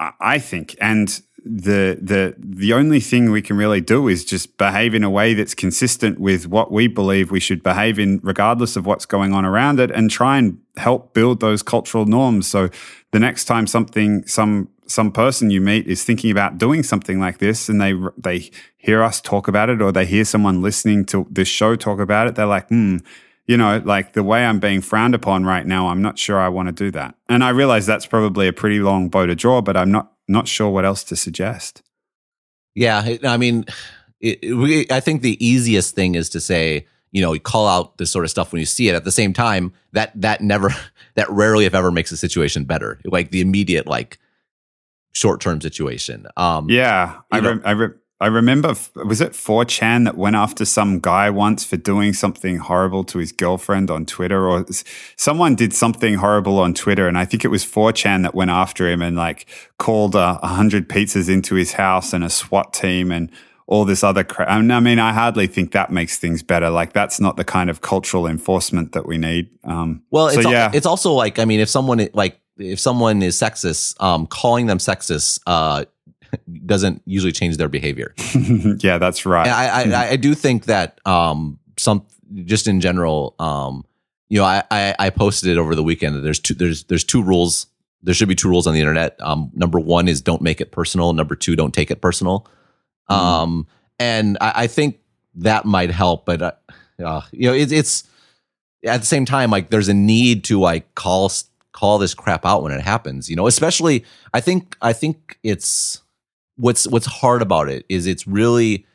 [0.00, 4.94] I think, and the the the only thing we can really do is just behave
[4.94, 8.86] in a way that's consistent with what we believe we should behave in, regardless of
[8.86, 12.46] what's going on around it, and try and help build those cultural norms.
[12.46, 12.70] So
[13.12, 17.38] the next time something some some person you meet is thinking about doing something like
[17.38, 21.26] this and they they hear us talk about it or they hear someone listening to
[21.30, 22.98] this show talk about it they're like hmm
[23.46, 26.48] you know like the way i'm being frowned upon right now i'm not sure i
[26.48, 29.62] want to do that and i realize that's probably a pretty long bow to draw
[29.62, 31.82] but i'm not not sure what else to suggest.
[32.74, 33.64] Yeah i mean
[34.20, 37.96] it, it, i think the easiest thing is to say you know you call out
[37.96, 38.94] this sort of stuff when you see it.
[38.94, 40.74] At the same time that that never
[41.14, 43.00] that rarely if ever makes a situation better.
[43.04, 44.18] Like the immediate like
[45.12, 46.26] short term situation.
[46.36, 47.94] Um, yeah, I, re- I, re-
[48.24, 48.68] I remember,
[49.04, 53.32] was it 4chan that went after some guy once for doing something horrible to his
[53.32, 54.48] girlfriend on Twitter?
[54.48, 54.64] Or
[55.16, 58.88] someone did something horrible on Twitter, and I think it was 4chan that went after
[58.88, 59.46] him and like
[59.78, 63.30] called a uh, hundred pizzas into his house and a SWAT team and
[63.66, 64.48] all this other crap.
[64.48, 66.70] I mean, I hardly think that makes things better.
[66.70, 69.50] Like that's not the kind of cultural enforcement that we need.
[69.64, 70.68] Um, well, so, it's, yeah.
[70.68, 74.64] Al- it's also like, I mean, if someone like if someone is sexist, um, calling
[74.64, 75.84] them sexist uh,
[76.66, 78.14] doesn't usually change their behavior.
[78.78, 79.46] yeah, that's right.
[79.46, 82.06] I, I, I do think that um, some
[82.44, 83.84] just in general, um,
[84.28, 87.04] you know, I, I, I posted it over the weekend that there's two there's there's
[87.04, 87.66] two rules.
[88.02, 89.16] There should be two rules on the internet.
[89.20, 91.12] Um, number one is don't make it personal.
[91.14, 92.46] Number two, don't take it personal.
[93.10, 93.14] Mm.
[93.14, 93.66] Um,
[93.98, 94.98] and I, I, think
[95.36, 96.52] that might help, but uh,
[97.02, 98.04] uh, you know, it, it's
[98.84, 101.30] at the same time like there's a need to like call
[101.72, 106.02] call this crap out when it happens you know especially i think i think it's
[106.56, 108.86] what's what's hard about it is it's really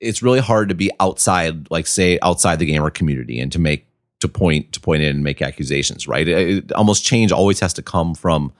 [0.00, 3.86] it's really hard to be outside like say outside the gamer community and to make
[4.20, 6.28] to point to point in and make accusations right?
[6.28, 8.52] It, it almost change always has to come from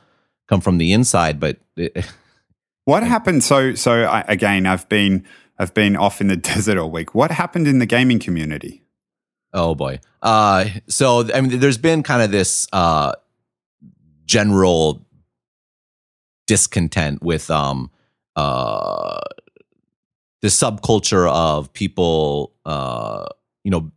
[0.48, 2.06] come from the inside but it,
[2.84, 5.24] what happened so so I, again i've been
[5.58, 7.14] i've been off in the desert all week.
[7.14, 8.82] What happened in the gaming community?
[9.54, 10.00] Oh boy.
[10.20, 13.12] Uh, so I mean, there's been kind of this uh,
[14.24, 15.04] general
[16.52, 17.90] discontent with um,
[18.36, 19.18] uh,
[20.42, 23.24] the subculture of people, uh,
[23.64, 23.90] you know,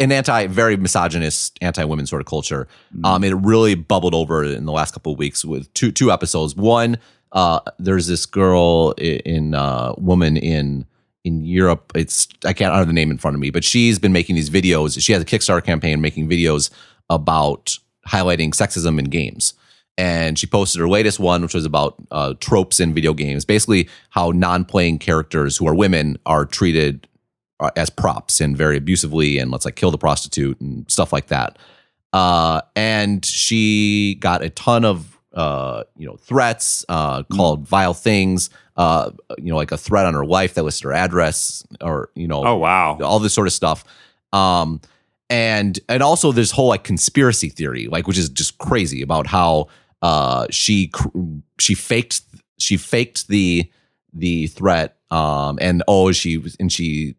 [0.00, 2.68] an anti, very misogynist, anti women sort of culture.
[2.94, 3.04] Mm-hmm.
[3.04, 6.56] Um, it really bubbled over in the last couple of weeks with two two episodes.
[6.56, 6.96] One,
[7.32, 10.86] uh, there's this girl in uh, woman in
[11.22, 11.92] in Europe.
[11.94, 14.48] It's I can't have the name in front of me, but she's been making these
[14.48, 14.98] videos.
[15.04, 16.70] She has a Kickstarter campaign making videos
[17.10, 19.52] about highlighting sexism in games.
[19.98, 23.88] And she posted her latest one, which was about uh, tropes in video games, basically
[24.10, 27.08] how non-playing characters who are women are treated
[27.58, 31.26] uh, as props and very abusively, and let's like kill the prostitute and stuff like
[31.26, 31.58] that.
[32.12, 37.36] Uh, and she got a ton of uh, you know, threats, uh, mm.
[37.36, 40.92] called vile things, uh, you know, like a threat on her wife that listed her
[40.92, 42.98] address or, you know, oh, wow.
[43.02, 43.84] All this sort of stuff.
[44.32, 44.80] Um,
[45.28, 49.68] and, and also this whole like conspiracy theory, like, which is just crazy about how,
[50.02, 50.92] uh, she,
[51.58, 52.22] she faked,
[52.58, 53.70] she faked the,
[54.12, 54.96] the threat.
[55.10, 57.16] Um, and oh, she was, and she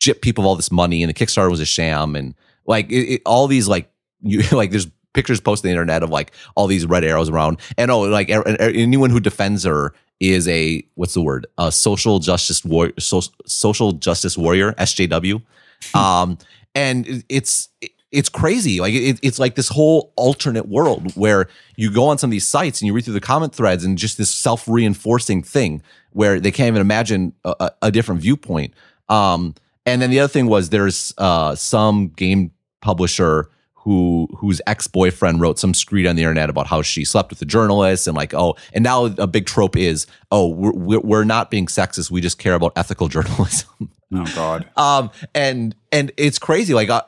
[0.00, 2.16] gypped people all this money and the Kickstarter was a sham.
[2.16, 2.34] And
[2.66, 3.90] like it, it, all these, like,
[4.22, 7.58] you like, there's pictures posted on the internet of like all these red arrows around.
[7.76, 11.46] And oh, like anyone who defends her is a what's the word?
[11.58, 15.42] A social justice war, so, social justice warrior, SJW.
[15.94, 16.38] um,
[16.74, 17.68] and it's
[18.12, 18.80] it's crazy.
[18.80, 22.46] Like it, it's like this whole alternate world where you go on some of these
[22.46, 25.82] sites and you read through the comment threads and just this self reinforcing thing
[26.12, 28.74] where they can't even imagine a, a different viewpoint.
[29.08, 29.54] Um,
[29.86, 32.52] and then the other thing was there's uh, some game
[32.82, 37.42] publisher who whose ex-boyfriend wrote some screed on the internet about how she slept with
[37.42, 41.50] a journalist and like oh and now a big trope is oh we're, we're not
[41.50, 46.74] being sexist we just care about ethical journalism oh god um and and it's crazy
[46.74, 47.02] like uh,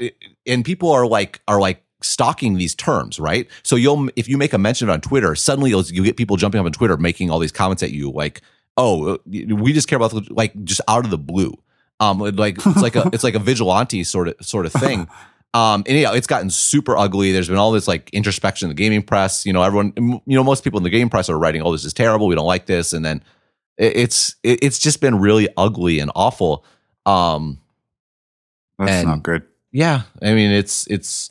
[0.47, 4.53] and people are like are like stalking these terms right so you'll if you make
[4.53, 7.39] a mention on twitter suddenly you'll you get people jumping up on twitter making all
[7.39, 8.43] these comments at you like
[8.77, 11.55] oh we just care about like just out of the blue
[12.01, 15.09] um like it's like a it's like a vigilante sort of sort of thing
[15.55, 17.31] Um, and yeah, it's gotten super ugly.
[17.31, 19.47] There's been all this like introspection in the gaming press.
[19.47, 21.85] You know, everyone, you know, most people in the gaming press are writing, "Oh, this
[21.85, 22.27] is terrible.
[22.27, 23.23] We don't like this," and then
[23.79, 26.65] it's it's just been really ugly and awful.
[27.07, 27.61] Um,
[28.81, 29.45] That's and, not good.
[29.75, 31.31] Yeah, I mean, it's it's.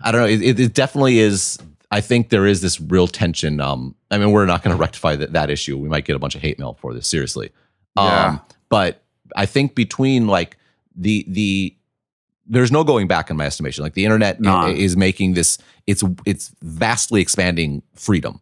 [0.00, 0.26] I don't know.
[0.26, 1.58] It, it definitely is.
[1.90, 3.60] I think there is this real tension.
[3.60, 5.78] Um, I mean, we're not going to rectify that, that issue.
[5.78, 7.06] We might get a bunch of hate mail for this.
[7.06, 7.50] Seriously.
[7.96, 8.38] Um, Yeah.
[8.68, 9.02] But
[9.36, 10.56] I think between like
[10.96, 11.74] the the
[12.46, 13.84] there's no going back in my estimation.
[13.84, 14.38] Like the internet
[14.76, 15.58] is making this.
[15.86, 18.40] It's it's vastly expanding freedom.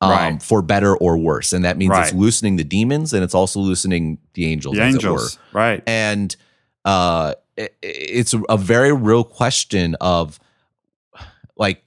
[0.00, 0.42] Um, Right.
[0.42, 4.18] For better or worse, and that means it's loosening the demons, and it's also loosening
[4.34, 4.76] the angels.
[4.76, 5.82] The as it were angels, right?
[5.86, 6.34] and
[6.84, 7.34] uh
[7.82, 10.38] it's a very real question of
[11.56, 11.82] like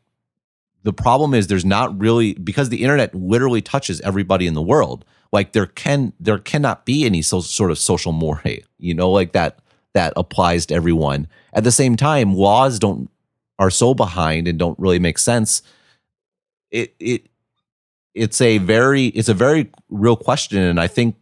[0.84, 5.05] the problem is there's not really because the internet literally touches everybody in the world
[5.32, 9.32] like there can there cannot be any so, sort of social moray you know like
[9.32, 9.59] that
[9.93, 11.28] that applies to everyone.
[11.53, 13.09] At the same time laws don't
[13.59, 15.61] are so behind and don't really make sense.
[16.72, 17.28] It it
[18.13, 21.15] it's a very it's a very real question and i think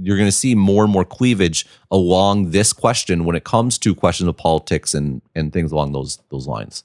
[0.00, 3.94] you're going to see more and more cleavage along this question when it comes to
[3.94, 6.84] questions of politics and and things along those those lines.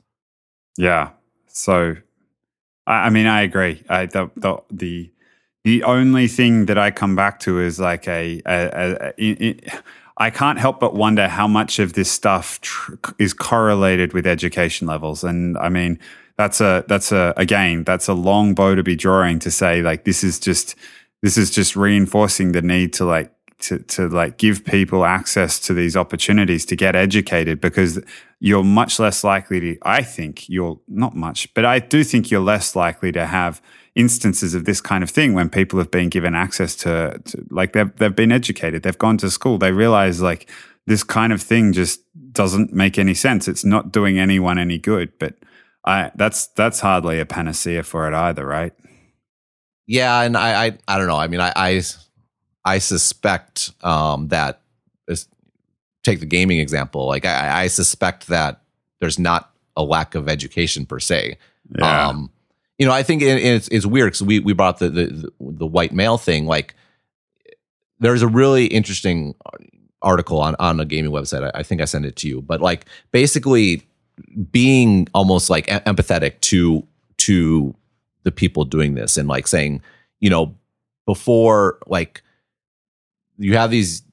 [0.78, 1.10] Yeah.
[1.48, 1.96] So,
[2.88, 3.84] I, I mean, I agree.
[3.90, 5.12] I the the the
[5.64, 8.42] the only thing that I come back to is like I
[10.30, 15.24] can't help but wonder how much of this stuff tr- is correlated with education levels,
[15.24, 16.00] and I mean.
[16.38, 20.06] That's a that's a again that's a long bow to be drawing to say like
[20.06, 20.76] this is just
[21.22, 25.74] this is just reinforcing the need to like to to like give people access to
[25.74, 28.00] these opportunities to get educated because
[28.40, 32.42] you're much less likely to I think you're not much but I do think you're
[32.42, 33.62] less likely to have
[33.94, 37.74] instances of this kind of thing when people have been given access to, to like
[37.74, 40.50] they've they've been educated they've gone to school they realize like
[40.88, 42.02] this kind of thing just
[42.32, 43.48] doesn't make any sense.
[43.48, 45.36] It's not doing anyone any good but
[45.86, 48.74] I that's that's hardly a panacea for it either right
[49.92, 51.18] Yeah, and I I, I don't know.
[51.18, 51.82] I mean, I I,
[52.64, 54.62] I suspect um, that
[56.04, 57.08] take the gaming example.
[57.08, 58.62] Like I, I suspect that
[59.02, 61.38] there's not a lack of education per se.
[61.82, 62.32] Um,
[62.78, 65.68] you know, I think it, it's it's weird because we we brought the, the the
[65.68, 66.46] white male thing.
[66.46, 66.74] Like,
[68.00, 69.36] there's a really interesting
[70.02, 71.44] article on on a gaming website.
[71.54, 73.84] I, I think I sent it to you, but like basically
[74.54, 76.88] being almost like empathetic to
[77.18, 77.76] to
[78.24, 79.82] the people doing this and like saying,
[80.20, 80.56] you know,
[81.06, 82.22] before like
[83.38, 84.04] you have these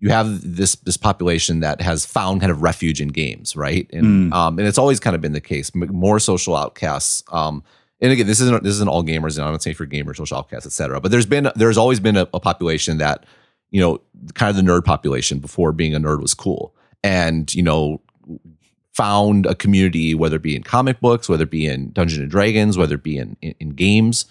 [0.00, 3.88] you have this this population that has found kind of refuge in games, right?
[3.92, 4.34] And Mm.
[4.34, 5.74] um, and it's always kind of been the case.
[5.74, 7.22] More social outcasts.
[7.32, 7.62] Um,
[8.00, 10.36] and again, this isn't this isn't all gamers, and I'm not saying for gamers, social
[10.36, 11.00] outcasts, et cetera.
[11.00, 13.24] But there's been there's always been a, a population that
[13.70, 14.00] you know,
[14.34, 18.00] kind of the nerd population before being a nerd was cool, and you know,
[18.96, 22.30] found a community, whether it be in comic books, whether it be in Dungeons and
[22.30, 24.24] Dragons, whether it be in, in, in games,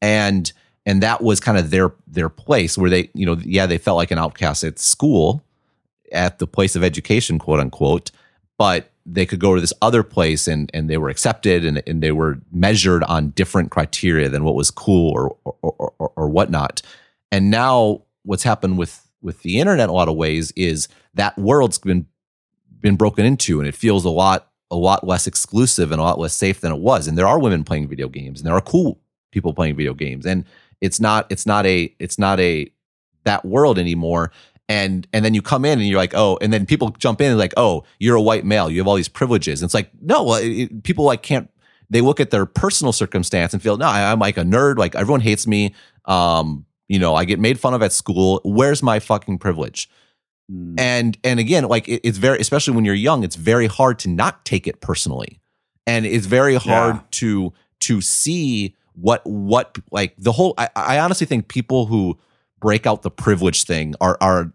[0.00, 0.52] and
[0.86, 3.96] and that was kind of their their place where they, you know, yeah, they felt
[3.96, 5.42] like an outcast at school,
[6.12, 8.12] at the place of education, quote unquote,
[8.56, 12.02] but they could go to this other place and and they were accepted and, and
[12.02, 16.82] they were measured on different criteria than what was cool or or, or, or whatnot.
[17.32, 21.36] And now what's happened with with the internet in a lot of ways is that
[21.36, 22.06] world's been
[22.84, 26.18] been broken into and it feels a lot a lot less exclusive and a lot
[26.18, 27.06] less safe than it was.
[27.06, 29.00] And there are women playing video games and there are cool
[29.32, 30.44] people playing video games and
[30.82, 32.70] it's not it's not a it's not a
[33.24, 34.30] that world anymore.
[34.68, 37.30] And and then you come in and you're like oh and then people jump in
[37.30, 39.62] and like oh you're a white male you have all these privileges.
[39.62, 41.48] And it's like no it, it- people like can't
[41.88, 44.94] they look at their personal circumstance and feel no I, i'm like a nerd like
[44.94, 45.74] everyone hates me
[46.06, 48.40] um you know i get made fun of at school.
[48.44, 49.88] Where's my fucking privilege
[50.50, 50.78] Mm.
[50.78, 54.10] and and again like it, it's very especially when you're young it's very hard to
[54.10, 55.40] not take it personally
[55.86, 57.00] and it's very hard Yeah.
[57.12, 62.18] to to see what what like the whole I, I honestly think people who
[62.60, 64.52] break out the privilege thing are are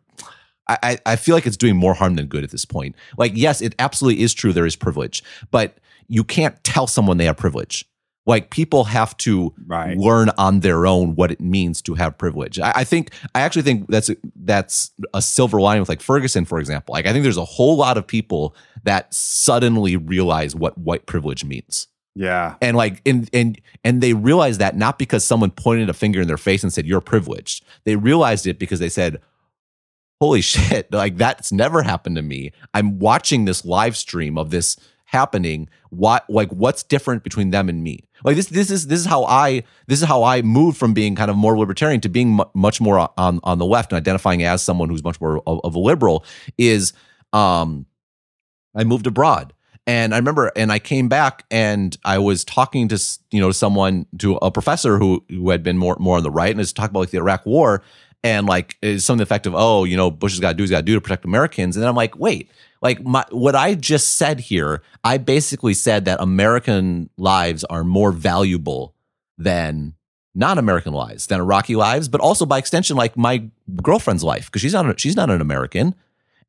[0.67, 2.95] I, I- I feel like it's doing more harm than good at this point.
[3.17, 7.25] Like, yes, it absolutely is true there is privilege, but you can't tell someone they
[7.25, 7.85] have privilege.
[8.29, 9.97] Like people have to Right.
[9.97, 12.59] learn on their own what it means to have privilege.
[12.59, 16.59] I, I think I actually think that's that's a silver lining with like Ferguson, for
[16.59, 16.93] example.
[16.93, 21.43] Like I think there's a whole lot of people that suddenly realize what white privilege
[21.43, 22.55] means Yeah.
[22.61, 26.27] and like and and and they realized that not because someone pointed a finger in
[26.27, 29.19] their face and said you're privileged they realized it because they said
[30.21, 34.77] holy shit like that's never happened to me i'm watching this live stream of this
[35.11, 39.05] happening what like what's different between them and me like this this is this is
[39.05, 42.29] how i this is how i moved from being kind of more libertarian to being
[42.29, 45.59] mu- much more on on the left and identifying as someone who's much more of,
[45.63, 46.23] of a liberal
[46.57, 46.93] is
[47.33, 47.85] um
[48.75, 49.53] I moved abroad.
[49.87, 54.05] And I remember, and I came back, and I was talking to you know someone,
[54.19, 56.91] to a professor who who had been more more on the right, and was talking
[56.91, 57.81] about like the Iraq War,
[58.23, 60.55] and like is some of the effect of oh you know Bush has got to
[60.55, 62.51] do he's got to do to protect Americans, and then I'm like wait
[62.81, 68.11] like my what I just said here, I basically said that American lives are more
[68.11, 68.95] valuable
[69.37, 69.95] than
[70.35, 73.49] non-American lives, than Iraqi lives, but also by extension like my
[73.81, 75.95] girlfriend's life because she's not she's not an American,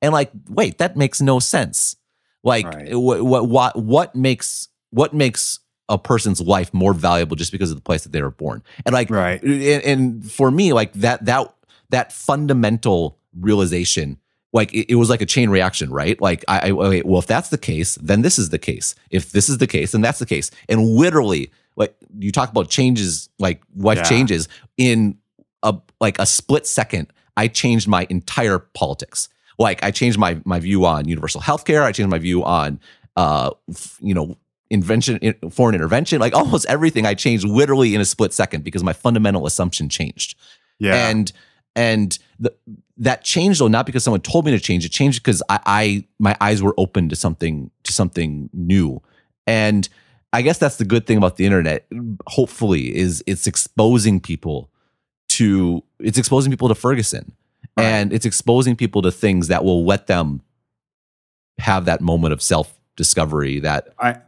[0.01, 1.97] and like wait that makes no sense.
[2.45, 2.95] Like Right.
[2.95, 5.59] what what what what makes what makes
[5.89, 8.63] a person's life more valuable just because of the place that they were born?
[8.87, 9.43] And like Right.
[9.43, 11.53] and, and for me like that that
[11.89, 14.19] that fundamental realization
[14.53, 16.21] like it, it was like a chain reaction right?
[16.21, 18.95] Like I, I okay, well if that's the case then this is the case.
[19.11, 20.51] If this is the case then that's the case.
[20.69, 24.05] And literally like you talk about changes like life Yeah.
[24.05, 24.49] changes.
[24.77, 25.17] In
[25.63, 29.29] a like a split second i changed my entire politics.
[29.59, 32.81] Like i changed my my view on universal health care i changed my view on
[33.17, 34.37] uh f- you know
[34.71, 36.21] invention in, foreign intervention.
[36.21, 40.37] Like almost everything i changed literally in a split second because my fundamental assumption changed.
[40.79, 41.09] Yeah.
[41.09, 41.31] and
[41.77, 42.53] and the,
[43.01, 44.85] that changed though not because someone told me to change.
[44.85, 49.03] It changed because I, I my eyes were open to something to something new.
[49.47, 49.89] And
[50.33, 51.87] i guess that's the good thing about the internet.
[52.27, 54.71] Hopefully is it's exposing people
[55.31, 57.33] to it's exposing people to ferguson.
[57.77, 57.85] Right.
[57.85, 60.43] and it's exposing people to things that will let them
[61.59, 64.19] have that moment of self discovery that I,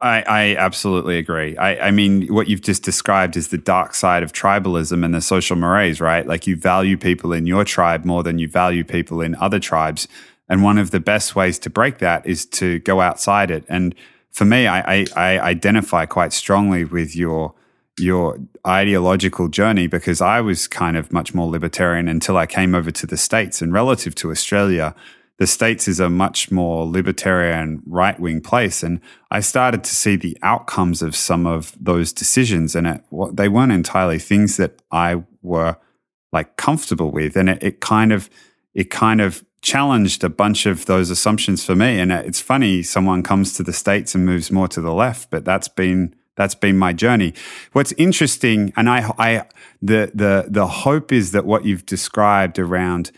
[0.00, 1.56] I, I absolutely agree.
[1.56, 5.22] I, I mean, what you've just described is the dark side of tribalism and the
[5.22, 6.26] social mores, right?
[6.26, 10.06] Like you value people in your tribe more than you value people in other tribes.
[10.50, 13.64] And one of the best ways to break that is to go outside it.
[13.68, 13.94] And
[14.32, 17.54] for me, I, I, I identify quite strongly with your
[17.98, 22.90] your ideological journey because I was kind of much more libertarian until I came over
[22.90, 23.62] to the States.
[23.62, 24.94] And relative to Australia,
[25.38, 28.82] the States is a much more libertarian, right wing place.
[28.82, 32.74] And I started to see the outcomes of some of those decisions.
[32.74, 35.76] And it, they weren't entirely things that I were
[36.32, 37.36] like comfortable with.
[37.36, 38.30] And it, it kind of,
[38.74, 41.98] it kind of challenged a bunch of those assumptions for me.
[41.98, 45.44] And it's funny, someone comes to the States and moves more to the left, but
[45.44, 47.34] that's been, that's been my journey.
[47.72, 49.46] What's interesting, and I, I,
[49.82, 53.10] the, the, the hope is that what you've described around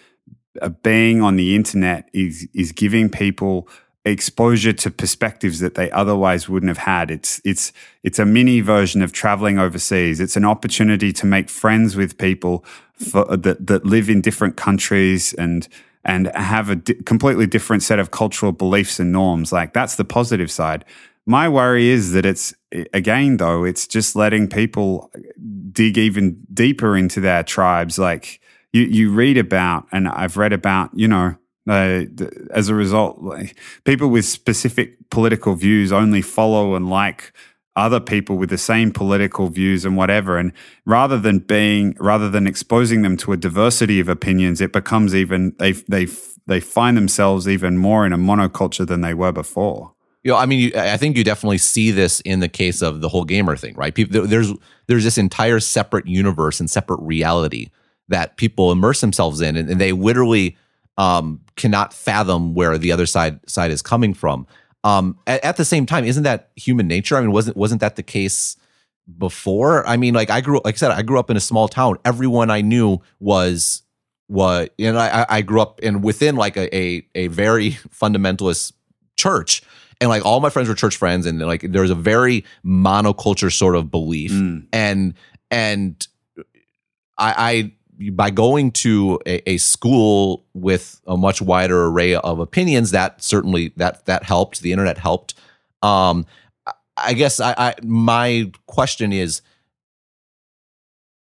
[0.83, 3.69] being on the internet is is giving people
[4.05, 7.11] exposure to perspectives that they otherwise wouldn't have had.
[7.11, 10.21] It's it's it's a mini version of traveling overseas.
[10.21, 15.35] It's an opportunity to make friends with people for, that that live in different countries
[15.35, 15.69] and
[16.05, 19.53] and have a di- completely different set of cultural beliefs and norms.
[19.53, 20.85] Like that's the positive side.
[21.27, 22.55] My worry is that it's
[22.93, 25.11] again though it's just letting people
[25.73, 28.41] dig even deeper into their tribes like
[28.79, 31.37] you you read about and I've read about you know
[31.69, 32.05] uh,
[32.51, 37.33] as a result like people with specific political views only follow and like
[37.77, 40.53] other people with the same political views and whatever and
[40.85, 45.55] rather than being rather than exposing them to a diversity of opinions it becomes even
[45.59, 46.07] they they
[46.47, 49.93] they find themselves even more in a monoculture than they were before
[50.25, 53.01] you know, I mean, you, I think you definitely see this in the case of
[53.01, 53.95] the whole gamer thing, right?
[53.95, 54.53] People, there's
[54.87, 57.71] there's this entire separate universe and separate reality
[58.09, 60.57] that people immerse themselves in, and, and they literally
[60.97, 64.47] um, cannot fathom where the other side side is coming from.
[64.85, 67.17] Um, at, at the same time, isn't that human nature?
[67.17, 68.57] I mean, wasn't wasn't that the case
[69.17, 69.87] before?
[69.87, 71.99] I mean, like I grew, like I said, I grew up in a small town.
[72.05, 73.83] Everyone I knew was
[74.27, 78.73] what, you know, I, I grew up in within like a, a a very fundamentalist
[79.17, 79.63] church
[80.01, 83.53] and like all my friends were church friends and like there was a very monoculture
[83.53, 84.67] sort of belief Mm.
[84.73, 85.15] and
[85.51, 86.07] and
[87.17, 87.73] I, I
[88.13, 93.73] by going to a, a school with a much wider array of opinions that certainly
[93.77, 95.35] that that helped the internet helped.
[95.83, 96.27] Um
[96.97, 99.41] I- guess i, I my question is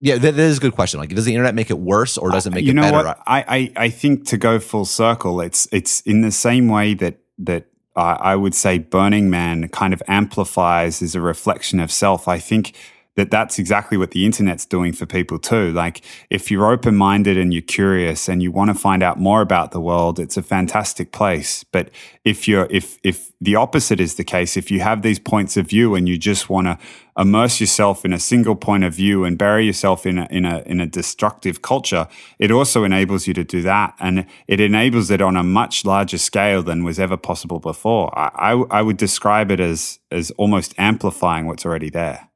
[0.01, 0.99] yeah that, is a good question.
[0.99, 3.07] Like does the internet make it worse or does it make you it know better?
[3.07, 3.19] what?
[3.25, 7.19] I, I I think to go full circle it's it's in the same way that
[7.39, 12.27] that uh, I would say Burning Man kind of amplifies as a reflection of self.
[12.27, 12.75] I think
[13.17, 15.71] that that's exactly what the internet's doing for people too.
[15.73, 19.41] Like if you're open minded and you're curious and you want to find out more
[19.41, 21.63] about the world, it's a fantastic place.
[21.63, 21.89] But
[22.23, 25.67] if you're if if the opposite is the case, if you have these points of
[25.67, 26.77] view and you just want to
[27.17, 30.59] immerse yourself in a single point of view and bury yourself in a in a
[30.67, 32.07] in a destructive culture,
[32.37, 36.19] it also enables you to do that, and it enables it on a much larger
[36.19, 38.17] scale than was ever possible before.
[38.17, 42.26] I I, I would describe it as as almost amplifying what's already there.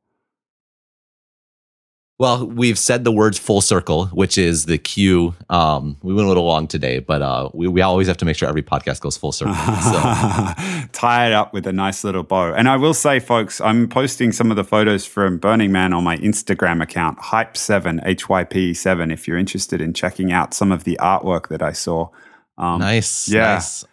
[2.22, 5.34] Well, we've said the words full circle, which is the cue.
[5.50, 8.38] Um, we went a little long today, but uh, we, we always have to make
[8.38, 9.56] sure every podcast goes full circle.
[9.56, 9.64] So.
[10.92, 12.54] Tie it up with a nice little bow.
[12.54, 16.04] And I will say, folks, I'm posting some of the photos from Burning Man on
[16.04, 20.72] my Instagram account, Hype7, H Y P 7, if you're interested in checking out some
[20.72, 22.10] of the artwork that I saw.
[22.56, 23.30] Um, nice.
[23.30, 23.56] Yeah.
[23.56, 23.84] Nice.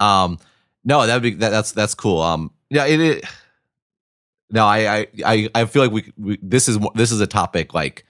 [0.00, 0.38] Um,
[0.86, 2.22] no, that would be that, that's that's cool.
[2.22, 3.24] Um, yeah, it, it
[4.50, 8.04] no, I, I, I feel like we, we, this is this is a topic like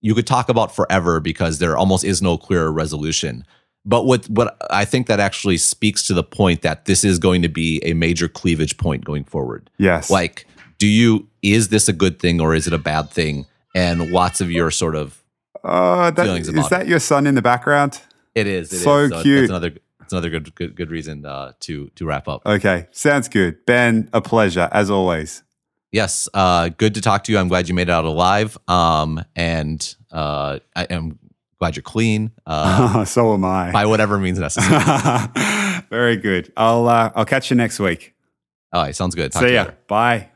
[0.00, 3.44] you could talk about forever because there almost is no clear resolution.
[3.84, 7.42] But what what I think that actually speaks to the point that this is going
[7.42, 9.70] to be a major cleavage point going forward.
[9.78, 10.10] Yes.
[10.10, 10.46] Like,
[10.78, 13.46] do you is this a good thing or is it a bad thing?
[13.74, 15.22] And lots of your sort of
[15.64, 16.88] uh, that, feelings about is that it.
[16.88, 18.00] your son in the background?
[18.34, 18.72] It is.
[18.72, 19.10] It so, is.
[19.10, 19.40] so cute.
[19.40, 19.70] That's another
[20.00, 22.42] that's another good good good reason uh, to to wrap up.
[22.46, 23.64] Okay, sounds good.
[23.66, 25.42] Ben, a pleasure as always.
[25.90, 27.38] Yes, uh, good to talk to you.
[27.38, 28.58] I'm glad you made it out alive.
[28.68, 31.18] Um, and uh, I am
[31.58, 32.32] glad you're clean.
[32.46, 33.70] Uh, so am I.
[33.72, 34.82] By whatever means necessary.
[35.90, 36.52] Very good.
[36.56, 38.14] I'll uh, I'll catch you next week.
[38.72, 39.32] All right, sounds good.
[39.32, 39.70] Talk See ya.
[39.86, 40.30] Bye.